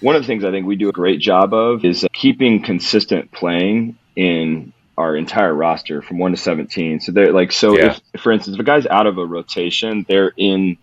[0.00, 3.30] One of the things I think we do a great job of is keeping consistent
[3.30, 6.98] playing in our entire roster from one to seventeen.
[6.98, 7.76] So they're like so.
[7.76, 7.98] Yeah.
[8.12, 10.76] If, for instance, if a guy's out of a rotation, they're in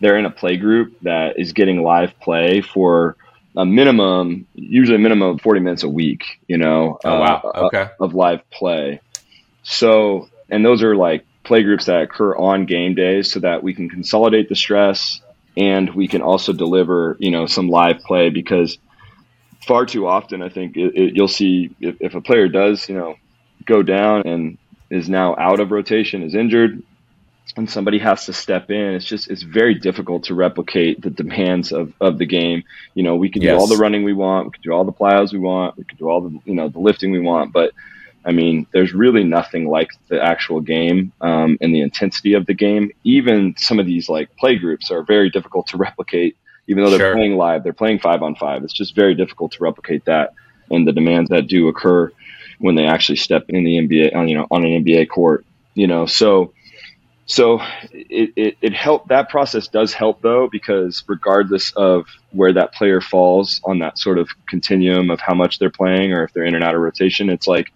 [0.00, 3.16] they're in a play group that is getting live play for
[3.56, 7.42] a minimum, usually a minimum of 40 minutes a week, you know, oh, wow.
[7.44, 7.88] Uh, okay.
[8.00, 9.00] of live play.
[9.62, 13.74] So, and those are like play groups that occur on game days so that we
[13.74, 15.20] can consolidate the stress
[15.56, 18.78] and we can also deliver, you know, some live play because
[19.66, 22.96] far too often, I think it, it, you'll see if, if a player does, you
[22.96, 23.16] know,
[23.64, 24.58] go down and
[24.90, 26.82] is now out of rotation, is injured,
[27.56, 31.72] and somebody has to step in, it's just it's very difficult to replicate the demands
[31.72, 32.64] of, of the game.
[32.94, 33.52] You know, we can yes.
[33.52, 35.84] do all the running we want, we can do all the plyos we want, we
[35.84, 37.72] can do all the you know the lifting we want, but
[38.24, 42.54] I mean, there's really nothing like the actual game um, and the intensity of the
[42.54, 42.90] game.
[43.04, 46.36] Even some of these like play groups are very difficult to replicate,
[46.66, 47.14] even though they're sure.
[47.14, 47.62] playing live.
[47.62, 48.64] They're playing five on five.
[48.64, 50.32] It's just very difficult to replicate that
[50.70, 52.10] and the demands that do occur
[52.58, 55.44] when they actually step in the NBA on you know on an NBA court.
[55.74, 56.53] You know, so
[57.26, 57.60] so
[57.92, 63.00] it, it, it helped that process does help though because regardless of where that player
[63.00, 66.54] falls on that sort of continuum of how much they're playing or if they're in
[66.54, 67.72] and out of rotation it's like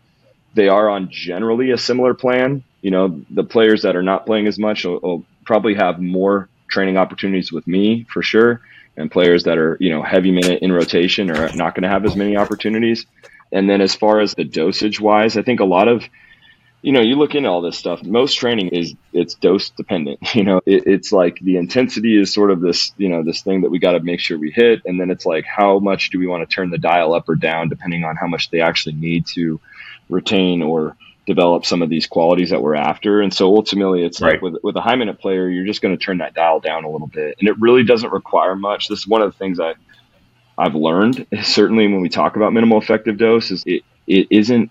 [0.55, 2.65] they are on generally a similar plan.
[2.83, 6.49] You know the players that are not playing as much will, will probably have more
[6.69, 8.61] training opportunities with me for sure
[8.97, 12.05] and players that are you know heavy minute in rotation are not going to have
[12.05, 13.07] as many opportunities.
[13.51, 16.05] And then as far as the dosage wise i think a lot of
[16.81, 18.05] you know, you look into all this stuff.
[18.05, 20.21] Most training is it's dose dependent.
[20.35, 23.63] You know, it, it's like the intensity is sort of this, you know, this thing
[23.63, 26.19] that we got to make sure we hit, and then it's like how much do
[26.19, 28.95] we want to turn the dial up or down depending on how much they actually
[28.95, 29.61] need to
[30.09, 33.21] retain or develop some of these qualities that we're after.
[33.21, 34.35] And so ultimately, it's right.
[34.35, 36.85] like with, with a high minute player, you're just going to turn that dial down
[36.85, 37.37] a little bit.
[37.39, 38.89] And it really doesn't require much.
[38.89, 39.75] This is one of the things I,
[40.57, 44.71] I've learned, certainly when we talk about minimal effective dose, is it, it isn't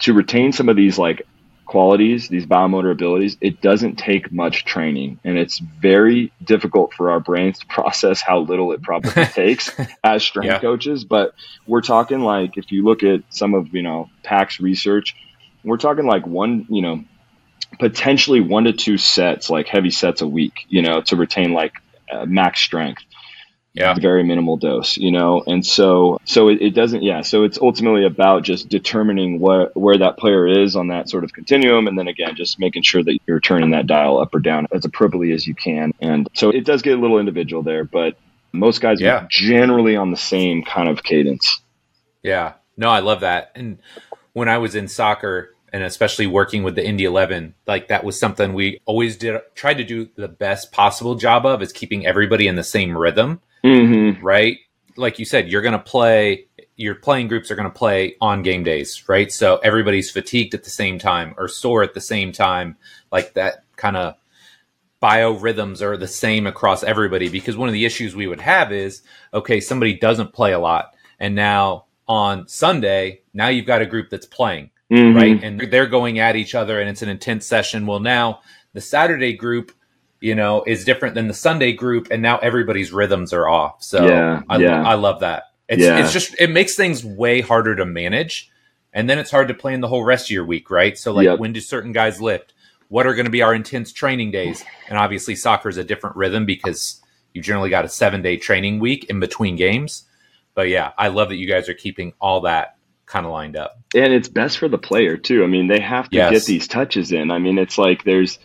[0.00, 1.26] to retain some of these like
[1.72, 5.18] qualities, these biomotor abilities, it doesn't take much training.
[5.24, 9.70] And it's very difficult for our brains to process how little it probably takes
[10.04, 10.58] as strength yeah.
[10.58, 11.04] coaches.
[11.04, 11.34] But
[11.66, 15.16] we're talking like, if you look at some of, you know, PAX research,
[15.64, 17.04] we're talking like one, you know,
[17.78, 21.72] potentially one to two sets, like heavy sets a week, you know, to retain like
[22.12, 23.02] uh, max strength.
[23.74, 23.94] Yeah.
[23.94, 27.22] Very minimal dose, you know, and so so it, it, doesn't, yeah.
[27.22, 31.32] So it's ultimately about just determining where where that player is on that sort of
[31.32, 34.66] continuum, and then again, just making sure that you're turning that dial up or down
[34.72, 35.92] as appropriately as you can.
[36.00, 38.18] And so it does get a little individual there, but
[38.52, 39.24] most guys yeah.
[39.24, 41.62] are generally on the same kind of cadence.
[42.22, 43.52] Yeah, no, I love that.
[43.54, 43.78] And
[44.32, 48.18] when I was in soccer and especially working with the Indy 11, like that was
[48.18, 52.46] something we always did, tried to do the best possible job of is keeping everybody
[52.46, 53.40] in the same rhythm.
[53.64, 54.24] Mm-hmm.
[54.24, 54.58] Right.
[54.96, 56.46] Like you said, you're going to play,
[56.76, 59.32] your playing groups are going to play on game days, right?
[59.32, 62.76] So everybody's fatigued at the same time or sore at the same time.
[63.10, 64.16] Like that kind of
[65.02, 69.02] biorhythms are the same across everybody because one of the issues we would have is
[69.34, 70.94] okay, somebody doesn't play a lot.
[71.18, 75.16] And now on Sunday, now you've got a group that's playing, mm-hmm.
[75.16, 75.42] right?
[75.42, 77.86] And they're going at each other and it's an intense session.
[77.86, 78.40] Well, now
[78.74, 79.72] the Saturday group,
[80.22, 83.82] you know, is different than the Sunday group, and now everybody's rhythms are off.
[83.82, 84.82] So yeah, I, yeah.
[84.82, 85.52] I love that.
[85.68, 85.98] It's, yeah.
[86.02, 88.50] it's just, it makes things way harder to manage.
[88.92, 90.98] And then it's hard to plan the whole rest of your week, right?
[90.98, 91.38] So, like, yep.
[91.38, 92.52] when do certain guys lift?
[92.88, 94.62] What are going to be our intense training days?
[94.88, 97.00] And obviously, soccer is a different rhythm because
[97.32, 100.04] you generally got a seven day training week in between games.
[100.54, 103.80] But yeah, I love that you guys are keeping all that kind of lined up.
[103.94, 105.42] And it's best for the player too.
[105.42, 106.30] I mean, they have to yes.
[106.30, 107.30] get these touches in.
[107.30, 108.38] I mean, it's like there's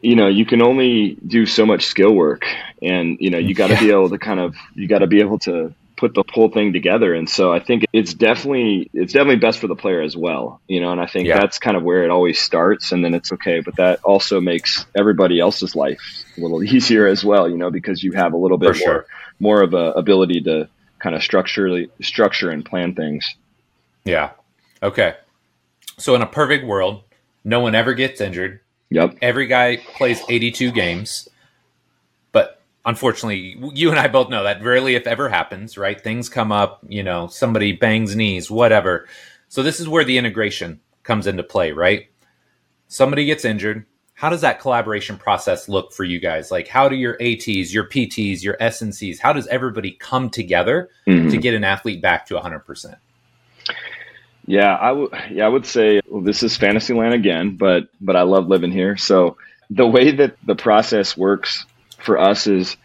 [0.00, 2.44] you know, you can only do so much skill work
[2.82, 3.80] and you know, you got to yeah.
[3.80, 6.72] be able to kind of you got to be able to put the whole thing
[6.72, 7.14] together.
[7.14, 10.80] And so I think it's definitely it's definitely best for the player as well, you
[10.80, 11.38] know, and I think yeah.
[11.38, 14.86] that's kind of where it always starts and then it's okay, but that also makes
[14.96, 16.00] everybody else's life
[16.36, 19.06] a little easier as well, you know, because you have a little bit more sure.
[19.38, 23.36] more of a ability to kind of structure structure and plan things.
[24.04, 24.30] Yeah.
[24.82, 25.16] Okay.
[25.98, 27.02] So in a perfect world,
[27.44, 28.60] no one ever gets injured.
[28.90, 29.18] Yep.
[29.22, 31.28] Every guy plays 82 games.
[32.32, 36.00] But unfortunately, you and I both know that rarely if ever happens, right?
[36.00, 39.06] Things come up, you know, somebody bangs knees, whatever.
[39.48, 42.08] So this is where the integration comes into play, right?
[42.88, 43.86] Somebody gets injured,
[44.20, 46.50] how does that collaboration process look for you guys?
[46.50, 51.30] Like, how do your ATs, your PTs, your SNCs, how does everybody come together mm-hmm.
[51.30, 52.96] to get an athlete back to 100%?
[54.50, 55.12] Yeah, I would.
[55.30, 58.96] Yeah, I would say well, this is Fantasyland again, but but I love living here.
[58.96, 59.36] So
[59.70, 61.64] the way that the process works
[61.98, 62.76] for us is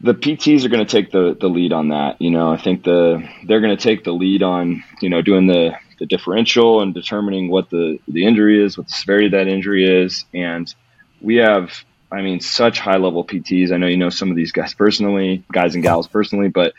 [0.00, 2.22] the PTs are going to take the the lead on that.
[2.22, 5.46] You know, I think the they're going to take the lead on you know doing
[5.46, 9.48] the the differential and determining what the, the injury is, what the severity of that
[9.48, 10.24] injury is.
[10.34, 10.74] And
[11.20, 11.70] we have,
[12.10, 13.70] I mean, such high level PTs.
[13.70, 16.72] I know you know some of these guys personally, guys and gals personally, but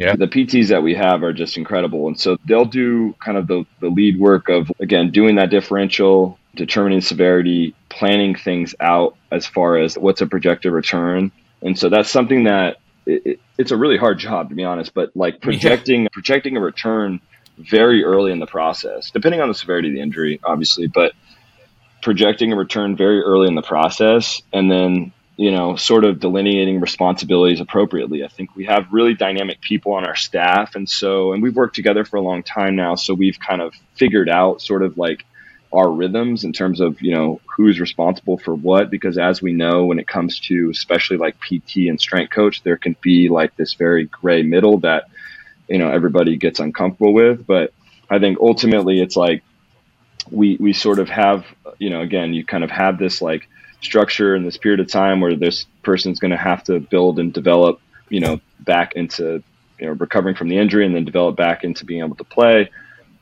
[0.00, 0.16] yeah.
[0.16, 2.06] the PTs that we have are just incredible.
[2.08, 6.38] And so they'll do kind of the, the lead work of, again, doing that differential,
[6.56, 11.30] determining severity, planning things out as far as what's a projected return.
[11.60, 14.94] And so that's something that it, it, it's a really hard job to be honest,
[14.94, 16.08] but like projecting, yeah.
[16.12, 17.20] projecting a return
[17.58, 21.12] very early in the process, depending on the severity of the injury, obviously, but
[22.00, 26.80] projecting a return very early in the process and then, you know, sort of delineating
[26.80, 28.22] responsibilities appropriately.
[28.24, 30.74] I think we have really dynamic people on our staff.
[30.74, 32.94] And so, and we've worked together for a long time now.
[32.94, 35.24] So we've kind of figured out sort of like
[35.72, 38.90] our rhythms in terms of, you know, who's responsible for what.
[38.90, 42.76] Because as we know, when it comes to especially like PT and strength coach, there
[42.76, 45.04] can be like this very gray middle that,
[45.70, 47.46] you know everybody gets uncomfortable with.
[47.46, 47.72] But
[48.10, 49.42] I think ultimately it's like
[50.30, 51.46] we we sort of have
[51.78, 53.48] you know again you kind of have this like
[53.80, 57.32] structure in this period of time where this person's going to have to build and
[57.32, 59.42] develop you know back into
[59.78, 62.70] you know recovering from the injury and then develop back into being able to play.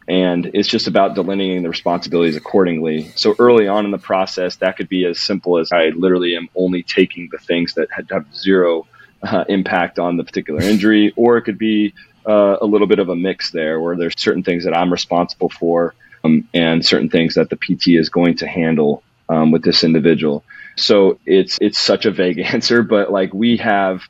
[0.08, 3.12] And it's just about delineating the responsibilities accordingly.
[3.14, 6.48] So early on in the process that could be as simple as i literally am
[6.56, 8.86] only taking the things that have zero
[9.22, 11.92] uh, impact on the particular injury or it could be
[12.26, 15.48] uh, a little bit of a mix there where there's certain things that I'm responsible
[15.48, 15.94] for
[16.24, 20.44] um, and certain things that the PT is going to handle um, with this individual.
[20.76, 24.02] So it's it's such a vague answer, but like we have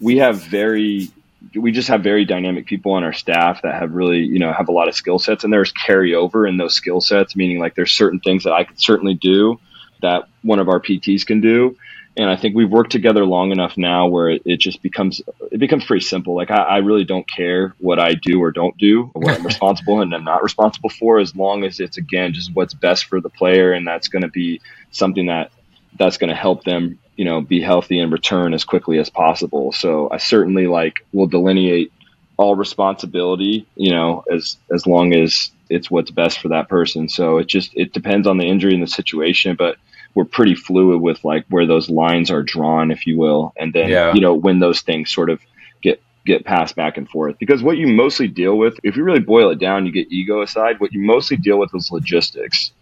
[0.00, 1.10] we have very
[1.54, 4.68] we just have very dynamic people on our staff that have really, you know, have
[4.68, 7.92] a lot of skill sets and there's carryover in those skill sets, meaning like there's
[7.92, 9.60] certain things that I could certainly do
[10.02, 11.76] that one of our PTs can do.
[12.18, 15.58] And I think we've worked together long enough now where it, it just becomes it
[15.58, 16.34] becomes pretty simple.
[16.34, 19.46] Like I, I, really don't care what I do or don't do, or what I'm
[19.52, 23.20] responsible and I'm not responsible for, as long as it's again just what's best for
[23.20, 24.60] the player, and that's going to be
[24.90, 25.52] something that
[25.96, 29.72] that's going to help them you know be healthy and return as quickly as possible
[29.72, 31.92] so i certainly like will delineate
[32.36, 37.38] all responsibility you know as as long as it's what's best for that person so
[37.38, 39.76] it just it depends on the injury and the situation but
[40.18, 43.88] we're pretty fluid with like where those lines are drawn if you will and then
[43.88, 44.12] yeah.
[44.12, 45.40] you know when those things sort of
[45.80, 49.20] get get passed back and forth because what you mostly deal with if you really
[49.20, 52.72] boil it down you get ego aside what you mostly deal with is logistics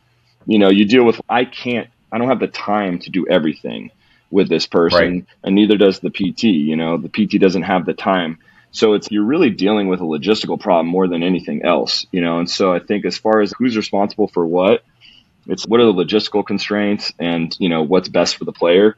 [0.46, 3.90] you know you deal with i can't i don't have the time to do everything
[4.30, 5.26] with this person right.
[5.44, 8.38] and neither does the PT, you know, the PT doesn't have the time.
[8.72, 12.38] So it's you're really dealing with a logistical problem more than anything else, you know.
[12.38, 14.84] And so I think as far as who's responsible for what,
[15.48, 18.96] it's what are the logistical constraints and, you know, what's best for the player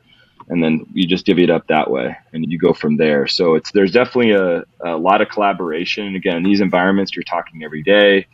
[0.48, 3.26] and then you just divvy it up that way and you go from there.
[3.26, 6.06] So it's there's definitely a, a lot of collaboration.
[6.06, 8.26] And again, in these environments you're talking every day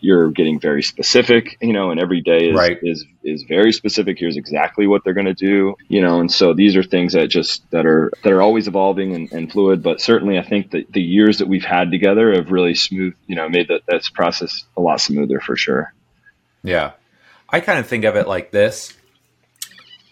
[0.00, 2.78] you're getting very specific, you know, and every day is, right.
[2.82, 4.18] is, is very specific.
[4.18, 7.28] Here's exactly what they're going to do, you know, and so these are things that
[7.28, 9.82] just, that are, that are always evolving and, and fluid.
[9.82, 13.34] But certainly I think that the years that we've had together have really smooth, you
[13.34, 15.94] know, made that, that process a lot smoother for sure.
[16.62, 16.92] Yeah.
[17.54, 18.92] I kind of think of it like this.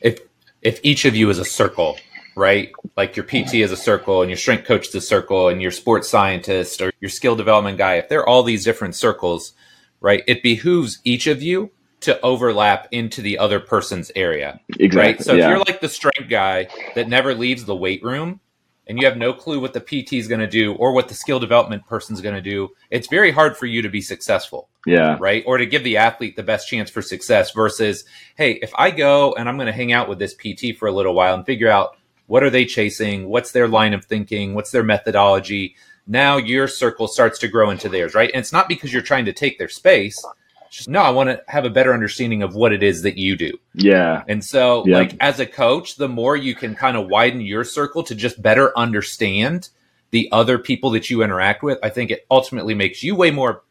[0.01, 0.21] If,
[0.61, 1.99] if each of you is a circle,
[2.37, 2.71] right?
[2.97, 5.73] Like your PT is a circle and your strength coach is a circle and your
[5.73, 9.55] sports scientist or your skill development guy, if they're all these different circles,
[10.01, 10.23] right?
[10.29, 11.73] It behooves each of you
[12.03, 14.61] to overlap into the other person's area.
[14.79, 15.15] Exactly.
[15.15, 15.21] Right.
[15.21, 15.47] So yeah.
[15.47, 18.39] if you're like the strength guy that never leaves the weight room
[18.87, 21.15] and you have no clue what the PT is going to do or what the
[21.15, 24.69] skill development person's going to do, it's very hard for you to be successful.
[24.87, 25.17] Yeah.
[25.21, 25.45] Right.
[25.47, 28.05] Or to give the athlete the best chance for success versus,
[28.37, 30.93] hey, if I go and I'm going to hang out with this PT for a
[30.93, 33.29] little while and figure out what are they chasing?
[33.29, 34.55] What's their line of thinking?
[34.55, 35.77] What's their methodology?
[36.07, 38.31] now your circle starts to grow into theirs, right?
[38.33, 40.25] And it's not because you're trying to take their space.
[40.71, 43.37] Just, no, I want to have a better understanding of what it is that you
[43.37, 43.53] do.
[43.75, 44.25] Yeah.
[44.27, 44.97] And so, yep.
[44.97, 48.41] like, as a coach, the more you can kind of widen your circle to just
[48.41, 49.69] better understand
[50.13, 53.63] the other people that you interact with, I think it ultimately makes you way more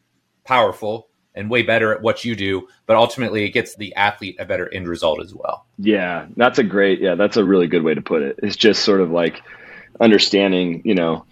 [0.44, 4.44] powerful and way better at what you do, but ultimately it gets the athlete a
[4.44, 5.66] better end result as well.
[5.78, 8.40] Yeah, that's a great, yeah, that's a really good way to put it.
[8.42, 9.42] It's just sort of like
[10.00, 11.24] understanding, you know,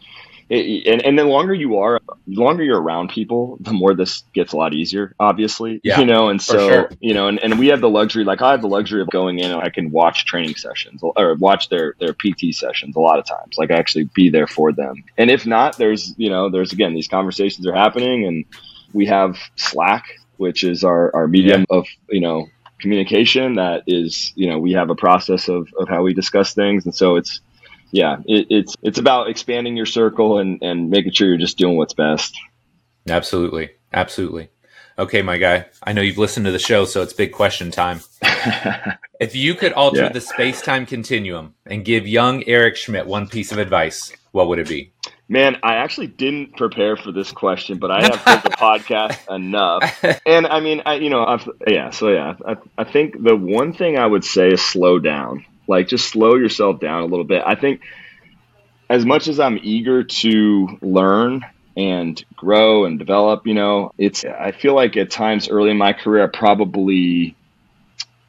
[0.49, 4.25] it, and, and the longer you are, the longer you're around people, the more this
[4.35, 6.29] gets a lot easier, obviously, yeah, you know?
[6.29, 6.91] And so, sure.
[6.99, 9.39] you know, and, and we have the luxury, like I have the luxury of going
[9.39, 13.21] in and I can watch training sessions or watch their, their PT sessions a lot
[13.21, 15.05] of times, like I actually be there for them.
[15.17, 18.45] And if not, there's, you know, there's again, these conversations are happening and
[18.93, 20.05] we have Slack,
[20.37, 21.77] which is our, our medium yeah.
[21.79, 22.49] of, you know,
[22.81, 26.85] communication that is, you know, we have a process of, of how we discuss things.
[26.85, 27.41] And so it's,
[27.93, 31.77] yeah, it, it's it's about expanding your circle and and making sure you're just doing
[31.77, 32.39] what's best.
[33.09, 34.49] Absolutely, absolutely.
[34.99, 35.67] Okay, my guy.
[35.83, 38.01] I know you've listened to the show, so it's big question time.
[39.21, 40.13] if you could alter yeah.
[40.13, 44.59] the space time continuum and give young Eric Schmitt one piece of advice, what would
[44.59, 44.93] it be?
[45.31, 50.05] Man, I actually didn't prepare for this question, but I have heard the podcast enough.
[50.27, 53.73] And I mean, I, you know, I've, yeah, so yeah, I, I think the one
[53.73, 55.47] thing I would say is slow down.
[55.69, 57.45] Like just slow yourself down a little bit.
[57.47, 57.83] I think
[58.89, 64.51] as much as I'm eager to learn and grow and develop, you know, it's I
[64.51, 67.37] feel like at times early in my career I probably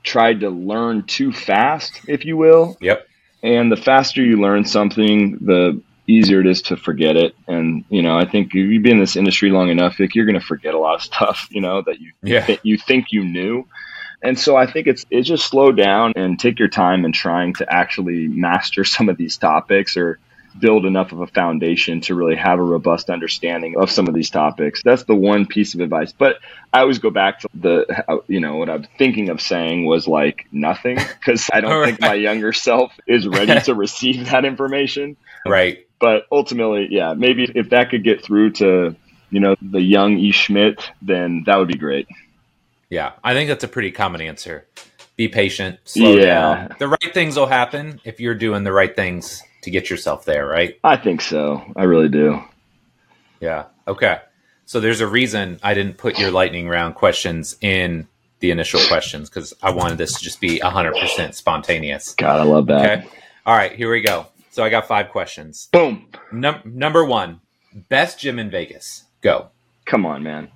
[0.03, 2.77] tried to learn too fast, if you will.
[2.79, 3.07] Yep.
[3.41, 7.35] And the faster you learn something, the easier it is to forget it.
[7.47, 10.25] And you know, I think if you've been in this industry long enough, like you're
[10.25, 12.45] going to forget a lot of stuff, you know, that you yeah.
[12.45, 13.67] th- you think you knew.
[14.23, 17.53] And so I think it's it's just slow down and take your time in trying
[17.55, 20.19] to actually master some of these topics or
[20.59, 24.29] build enough of a foundation to really have a robust understanding of some of these
[24.29, 24.81] topics.
[24.83, 26.11] That's the one piece of advice.
[26.11, 26.39] But
[26.73, 30.47] I always go back to the, you know, what I'm thinking of saying was like
[30.51, 31.85] nothing because I don't right.
[31.85, 35.15] think my younger self is ready to receive that information.
[35.45, 35.87] Right.
[35.99, 38.95] But ultimately, yeah, maybe if that could get through to,
[39.29, 40.31] you know, the young E.
[40.31, 42.07] Schmitt, then that would be great.
[42.89, 44.65] Yeah, I think that's a pretty common answer.
[45.15, 46.25] Be patient, slow yeah.
[46.25, 46.75] down.
[46.79, 50.45] The right things will happen if you're doing the right things to get yourself there,
[50.45, 50.79] right?
[50.83, 51.63] I think so.
[51.75, 52.41] I really do.
[53.39, 53.65] Yeah.
[53.87, 54.19] Okay.
[54.65, 58.07] So there's a reason I didn't put your lightning round questions in
[58.39, 62.15] the initial questions because I wanted this to just be 100% spontaneous.
[62.15, 62.99] God, I love that.
[62.99, 63.07] Okay.
[63.45, 64.27] All right, here we go.
[64.51, 65.69] So I got five questions.
[65.71, 66.07] Boom.
[66.31, 67.39] Num- number one,
[67.89, 69.05] best gym in Vegas.
[69.21, 69.47] Go.
[69.85, 70.49] Come on, man.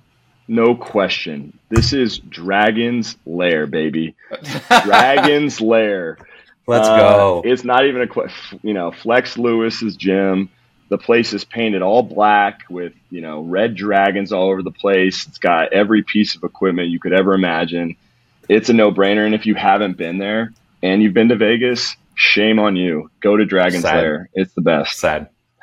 [0.48, 1.58] No question.
[1.70, 4.14] This is Dragon's Lair, baby.
[4.84, 6.18] Dragon's Lair.
[6.66, 7.42] Let's uh, go.
[7.44, 8.60] It's not even a question.
[8.62, 10.50] you know Flex Lewis's gym.
[10.88, 15.26] The place is painted all black with you know red dragons all over the place.
[15.26, 17.96] It's got every piece of equipment you could ever imagine.
[18.48, 19.24] It's a no brainer.
[19.24, 23.10] And if you haven't been there and you've been to Vegas, shame on you.
[23.20, 23.96] Go to Dragon's Sad.
[23.96, 24.30] Lair.
[24.34, 24.98] It's the best.
[24.98, 25.28] Sad.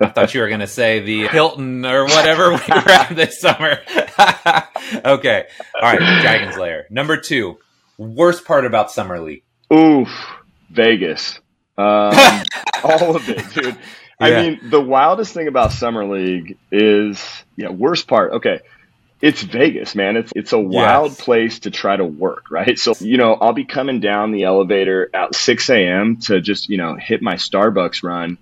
[0.00, 3.40] I thought you were going to say the Hilton or whatever we were at this
[3.40, 3.80] summer.
[5.04, 5.46] okay.
[5.74, 6.20] All right.
[6.22, 6.86] Dragon's Lair.
[6.90, 7.58] Number two,
[7.98, 9.42] worst part about Summer League.
[9.72, 10.08] Oof.
[10.70, 11.38] Vegas.
[11.76, 12.14] Um,
[12.84, 13.76] all of it, dude.
[14.20, 14.26] Yeah.
[14.26, 17.22] I mean, the wildest thing about Summer League is,
[17.56, 18.32] yeah, worst part.
[18.34, 18.60] Okay.
[19.20, 20.16] It's Vegas, man.
[20.16, 21.20] It's it's a wild yes.
[21.20, 22.78] place to try to work, right?
[22.78, 26.18] So, you know, I'll be coming down the elevator at 6 a.m.
[26.22, 28.38] to just, you know, hit my Starbucks run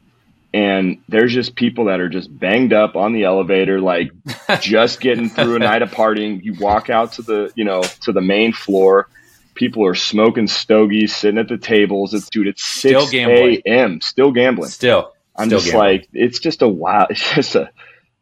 [0.56, 4.10] and there's just people that are just banged up on the elevator like
[4.60, 8.12] just getting through a night of partying you walk out to the you know to
[8.12, 9.08] the main floor
[9.54, 14.70] people are smoking stogies sitting at the tables it's dude it's 6 a.m still gambling
[14.70, 15.98] still i'm still just gambling.
[15.98, 17.70] like it's just a wild it's just a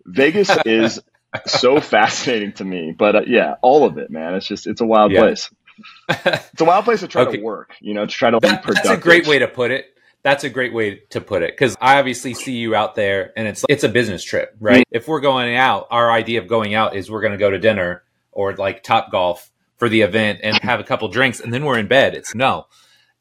[0.04, 1.00] vegas is
[1.46, 4.86] so fascinating to me but uh, yeah all of it man it's just it's a
[4.86, 5.20] wild yeah.
[5.20, 5.50] place
[6.08, 7.38] it's a wild place to try okay.
[7.38, 9.48] to work you know to try to that, be productive that's a great way to
[9.48, 12.94] put it that's a great way to put it because I obviously see you out
[12.94, 14.86] there and it's it's a business trip, right?
[14.86, 14.96] Mm-hmm.
[14.96, 17.58] If we're going out, our idea of going out is we're going to go to
[17.58, 21.64] dinner or like Top Golf for the event and have a couple drinks and then
[21.64, 22.14] we're in bed.
[22.14, 22.66] It's no.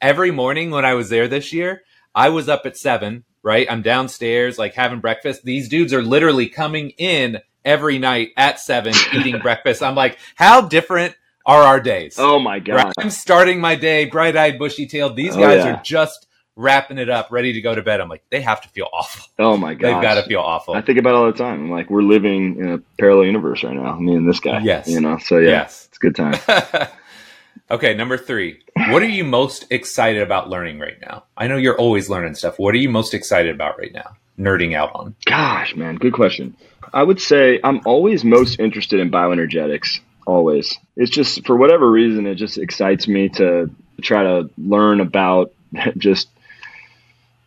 [0.02, 1.84] Every morning when I was there this year,
[2.16, 3.68] I was up at 7, right?
[3.70, 5.44] I'm downstairs like having breakfast.
[5.44, 9.82] These dudes are literally coming in every night at 7 eating breakfast.
[9.84, 12.16] I'm like, how different are our days?
[12.18, 12.76] Oh my god.
[12.76, 12.94] Right?
[13.00, 15.16] I'm starting my day bright-eyed, bushy-tailed.
[15.16, 15.76] These oh, guys yeah.
[15.76, 18.00] are just wrapping it up, ready to go to bed.
[18.00, 19.26] I'm like, they have to feel awful.
[19.40, 20.76] Oh my god, they've got to feel awful.
[20.76, 21.62] I think about it all the time.
[21.62, 23.98] I'm like, we're living in a parallel universe right now.
[23.98, 24.60] Me and this guy.
[24.60, 25.18] Yes, you know.
[25.18, 25.88] So yeah, yes.
[25.88, 26.88] it's a good time.
[27.72, 28.60] okay, number three.
[28.90, 31.26] What are you most excited about learning right now?
[31.38, 32.60] I know you're always learning stuff.
[32.60, 34.16] What are you most excited about right now?
[34.38, 35.16] Nerding out on?
[35.26, 36.56] Gosh, man, good question.
[36.94, 40.00] I would say I'm always most interested in bioenergetics.
[40.26, 40.78] Always.
[40.96, 43.70] It's just for whatever reason, it just excites me to
[44.02, 45.54] try to learn about
[45.98, 46.30] just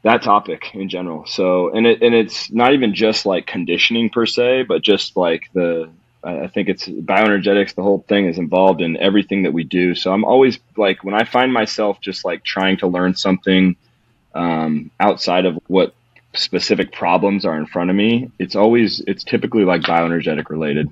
[0.03, 1.26] that topic in general.
[1.26, 5.51] So, and it and it's not even just like conditioning per se, but just like
[5.53, 5.91] the
[6.22, 7.74] I think it's bioenergetics.
[7.74, 9.95] The whole thing is involved in everything that we do.
[9.95, 13.76] So I'm always like when I find myself just like trying to learn something
[14.34, 15.95] um, outside of what
[16.37, 18.30] specific problems are in front of me.
[18.39, 20.89] It's always it's typically like bioenergetic related.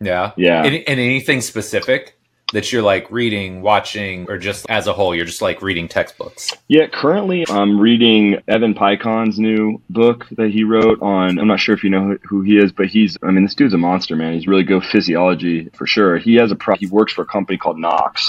[0.00, 0.64] Yeah, yeah.
[0.64, 2.16] And, and anything specific?
[2.52, 6.52] that you're like reading, watching, or just as a whole, you're just like reading textbooks?
[6.68, 11.38] Yeah, currently I'm reading Evan Peikon's new book that he wrote on.
[11.38, 13.74] I'm not sure if you know who he is, but he's, I mean, this dude's
[13.74, 14.34] a monster, man.
[14.34, 16.18] He's really good physiology for sure.
[16.18, 18.20] He has a pro, he works for a company called NNOXX.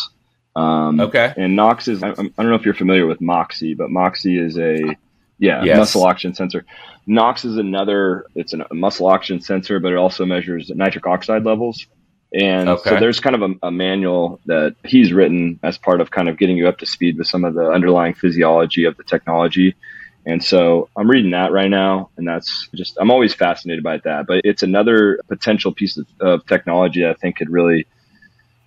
[0.55, 1.33] Um, okay.
[1.37, 4.57] And NNOXX is, I, I don't know if you're familiar with Moxy, but Moxy is
[4.57, 4.95] a,
[5.41, 5.77] yeah, yes.
[5.77, 6.65] muscle oxygen sensor.
[7.09, 11.87] NNOXX is another, it's a muscle oxygen sensor, but it also measures nitric oxide levels.
[12.31, 12.91] And okay.
[12.91, 16.37] so there's kind of a, a, manual that he's written as part of kind of
[16.37, 19.75] getting you up to speed with some of the underlying physiology of the technology.
[20.27, 24.27] And so I'm reading that right now, and that's just, I'm always fascinated by that.
[24.27, 27.87] But it's another potential piece of, of technology I think could really,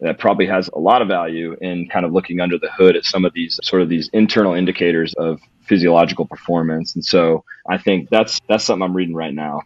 [0.01, 3.05] that probably has a lot of value in kind of looking under the hood at
[3.05, 6.95] some of these sort of these internal indicators of physiological performance.
[6.95, 9.63] And so I think that's, that's something I'm reading right now.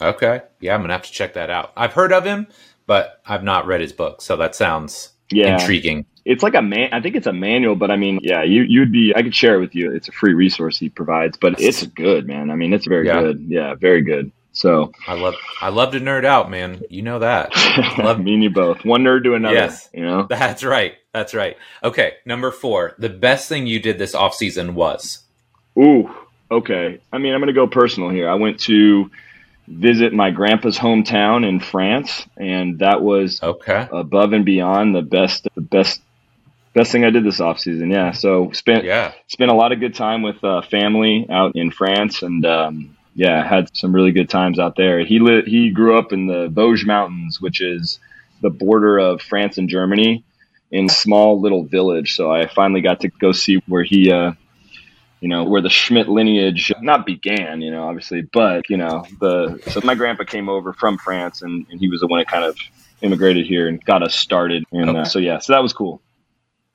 [0.00, 0.42] Okay.
[0.60, 1.72] Yeah, I'm going to have to check that out.
[1.76, 2.46] I've heard of him
[2.86, 5.58] but I've not read his book, so that sounds yeah.
[5.58, 6.06] intriguing.
[6.24, 6.88] It's like a man.
[6.92, 9.12] I think it's a manual, but I mean, yeah, you you'd be.
[9.14, 9.92] I could share it with you.
[9.92, 12.50] It's a free resource he provides, but it's good, man.
[12.50, 13.20] I mean, it's very yeah.
[13.20, 13.44] good.
[13.48, 14.32] Yeah, very good.
[14.52, 16.82] So I love I love to nerd out, man.
[16.90, 17.52] You know that.
[17.98, 18.84] love me and you both.
[18.84, 19.54] One nerd to another.
[19.54, 20.26] Yes, you know.
[20.28, 20.94] That's right.
[21.16, 21.56] That's right.
[21.82, 22.94] Okay, number four.
[22.98, 25.20] The best thing you did this off season was.
[25.78, 26.14] Ooh.
[26.50, 27.00] Okay.
[27.10, 28.28] I mean, I'm going to go personal here.
[28.28, 29.10] I went to
[29.66, 35.48] visit my grandpa's hometown in France, and that was okay above and beyond the best
[35.54, 36.02] the best
[36.74, 37.90] best thing I did this off season.
[37.90, 41.70] Yeah, so spent yeah spent a lot of good time with uh, family out in
[41.70, 45.02] France, and um, yeah, had some really good times out there.
[45.02, 48.00] He li- he grew up in the Vosges Mountains, which is
[48.42, 50.22] the border of France and Germany,
[50.70, 52.14] in a small little village.
[52.14, 54.32] So I finally got to go see where he uh,
[55.20, 59.58] you know, where the Schmitt lineage not began, you know, obviously, but, you know, the,
[59.70, 62.44] so my grandpa came over from France and, and he was the one that kind
[62.44, 62.56] of
[63.00, 64.64] immigrated here and got us started.
[64.72, 65.00] And uh, okay.
[65.00, 66.02] uh, so, yeah, so that was cool.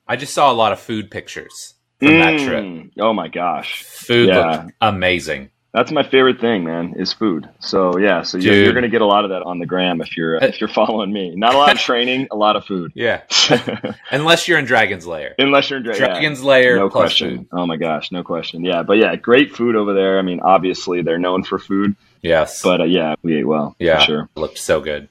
[0.08, 2.92] I just saw a lot of food pictures from mm, that trip?
[2.98, 4.50] Oh my gosh, food yeah.
[4.50, 5.50] looked amazing.
[5.72, 7.48] That's my favorite thing, man, is food.
[7.58, 10.18] So yeah, so you're, you're, gonna get a lot of that on the gram if
[10.18, 11.34] you're if you're following me.
[11.34, 12.92] Not a lot of training, a lot of food.
[12.94, 13.22] Yeah,
[14.10, 15.34] unless you're in Dragon's Lair.
[15.38, 16.46] Unless you're in Dra- Dragon's yeah.
[16.46, 17.38] Lair, no question.
[17.38, 17.48] Food.
[17.52, 18.62] Oh my gosh, no question.
[18.66, 20.18] Yeah, but yeah, great food over there.
[20.18, 21.96] I mean, obviously they're known for food.
[22.20, 23.74] Yes, but uh, yeah, we ate well.
[23.78, 24.28] Yeah, sure.
[24.36, 25.08] Looked so good.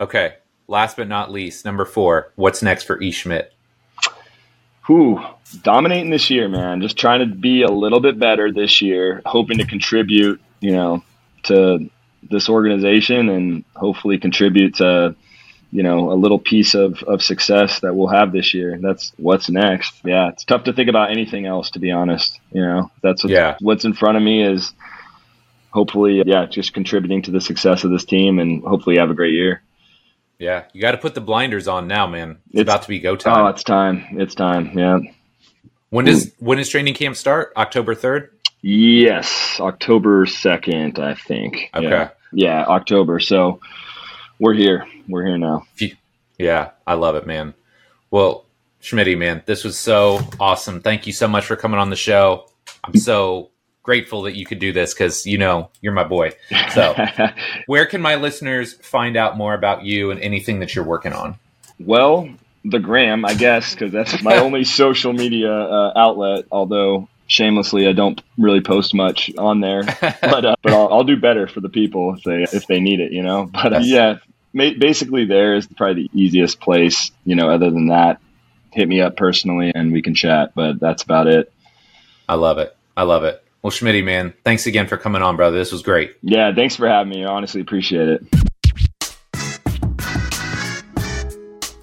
[0.00, 0.36] Okay,
[0.68, 2.32] last but not least, number four.
[2.36, 3.52] What's next for E Schmitt?
[4.88, 5.20] Who
[5.62, 6.82] dominating this year, man.
[6.82, 11.02] Just trying to be a little bit better this year, hoping to contribute you know,
[11.44, 11.90] to
[12.30, 15.14] this organization and hopefully contribute to,
[15.70, 18.78] you know, a little piece of, of success that we'll have this year.
[18.80, 19.94] That's what's next.
[20.04, 20.28] Yeah.
[20.28, 22.40] It's tough to think about anything else, to be honest.
[22.52, 23.56] You know, that's what's, yeah.
[23.60, 24.72] what's in front of me is
[25.70, 29.34] hopefully, yeah, just contributing to the success of this team and hopefully have a great
[29.34, 29.62] year.
[30.38, 30.64] Yeah.
[30.72, 32.38] You got to put the blinders on now, man.
[32.46, 33.44] It's, it's about to be go time.
[33.44, 34.04] Oh, it's time.
[34.12, 34.76] It's time.
[34.78, 34.98] Yeah.
[35.90, 37.52] When does, when does training camp start?
[37.56, 38.28] October 3rd?
[38.60, 41.70] Yes, October 2nd, I think.
[41.74, 41.88] Okay.
[41.88, 43.20] Yeah, yeah October.
[43.20, 43.60] So
[44.38, 44.86] we're here.
[45.08, 45.66] We're here now.
[46.38, 47.54] Yeah, I love it, man.
[48.10, 48.46] Well,
[48.82, 50.80] Schmitty, man, this was so awesome.
[50.80, 52.48] Thank you so much for coming on the show.
[52.84, 53.50] I'm so
[53.88, 56.30] grateful that you could do this because you know you're my boy.
[56.74, 56.94] So,
[57.66, 61.38] where can my listeners find out more about you and anything that you're working on?
[61.80, 62.28] Well,
[62.66, 66.44] the gram, I guess, because that's my only social media uh, outlet.
[66.52, 71.16] Although shamelessly, I don't really post much on there, but uh, but I'll, I'll, do
[71.16, 73.46] better for the people if they if they need it, you know.
[73.50, 74.18] But uh, yeah,
[74.52, 77.48] ma- basically, there is probably the easiest place, you know.
[77.48, 78.20] Other than that,
[78.70, 80.52] hit me up personally and we can chat.
[80.54, 81.50] But that's about it.
[82.28, 82.76] I love it.
[82.94, 83.42] I love it.
[83.68, 85.58] Well, Schmitty, man, thanks again for coming on, brother.
[85.58, 86.16] This was great.
[86.22, 87.22] Yeah, thanks for having me.
[87.22, 88.24] I honestly appreciate it.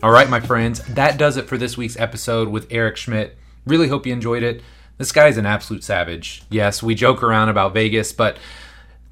[0.01, 3.37] All right, my friends, that does it for this week's episode with Eric Schmitt.
[3.67, 4.63] Really hope you enjoyed it.
[4.97, 6.41] This guy's an absolute savage.
[6.49, 8.37] Yes, we joke around about Vegas, but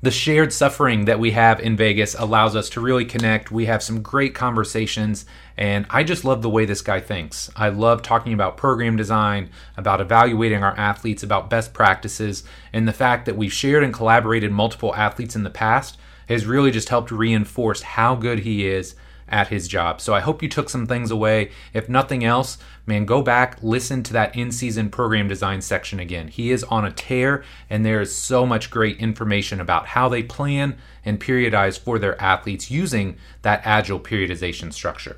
[0.04, 3.51] the shared suffering that we have in Vegas allows us to really connect.
[3.51, 5.26] We have some great conversations,
[5.56, 7.49] and I just love the way this guy thinks.
[7.56, 12.43] I love talking about program design, about evaluating our athletes, about best practices,
[12.74, 15.97] and the fact that we've shared and collaborated multiple athletes in the past
[16.28, 18.95] has really just helped reinforce how good he is
[19.28, 20.01] at his job.
[20.01, 21.51] So I hope you took some things away.
[21.74, 26.28] If nothing else, man, go back, listen to that in season program design section again.
[26.28, 30.24] He is on a tear, and there is so much great information about how they
[30.24, 35.17] plan and periodize for their athletes using that agile periodization structure.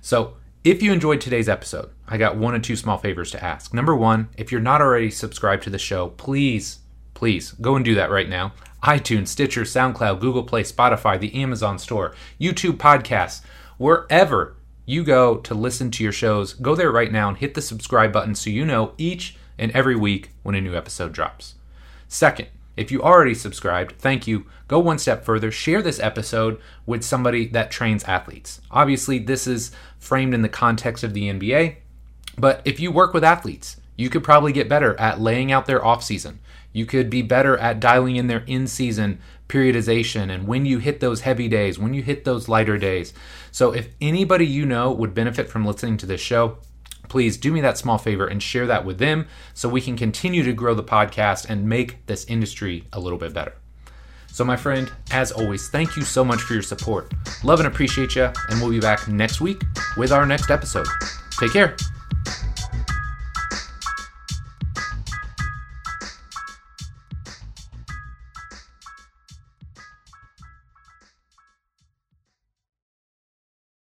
[0.00, 0.34] So
[0.64, 3.72] if you enjoyed today's episode, I got one or two small favors to ask.
[3.72, 6.80] Number one, if you're not already subscribed to the show, please,
[7.14, 8.52] please go and do that right now
[8.82, 13.42] iTunes, Stitcher, SoundCloud, Google Play, Spotify, the Amazon Store, YouTube Podcasts,
[13.76, 14.56] wherever
[14.86, 18.12] you go to listen to your shows, go there right now and hit the subscribe
[18.12, 21.56] button so you know each and every week when a new episode drops.
[22.06, 24.46] Second, if you already subscribed, thank you.
[24.68, 28.60] Go one step further, share this episode with somebody that trains athletes.
[28.70, 31.76] Obviously, this is framed in the context of the NBA,
[32.38, 35.84] but if you work with athletes, you could probably get better at laying out their
[35.84, 36.38] off season.
[36.72, 41.00] You could be better at dialing in their in season periodization and when you hit
[41.00, 43.14] those heavy days, when you hit those lighter days.
[43.50, 46.58] So, if anybody you know would benefit from listening to this show,
[47.08, 50.42] please do me that small favor and share that with them so we can continue
[50.42, 53.54] to grow the podcast and make this industry a little bit better.
[54.30, 57.12] So, my friend, as always, thank you so much for your support.
[57.42, 59.62] Love and appreciate you, and we'll be back next week
[59.96, 60.86] with our next episode.
[61.40, 61.74] Take care.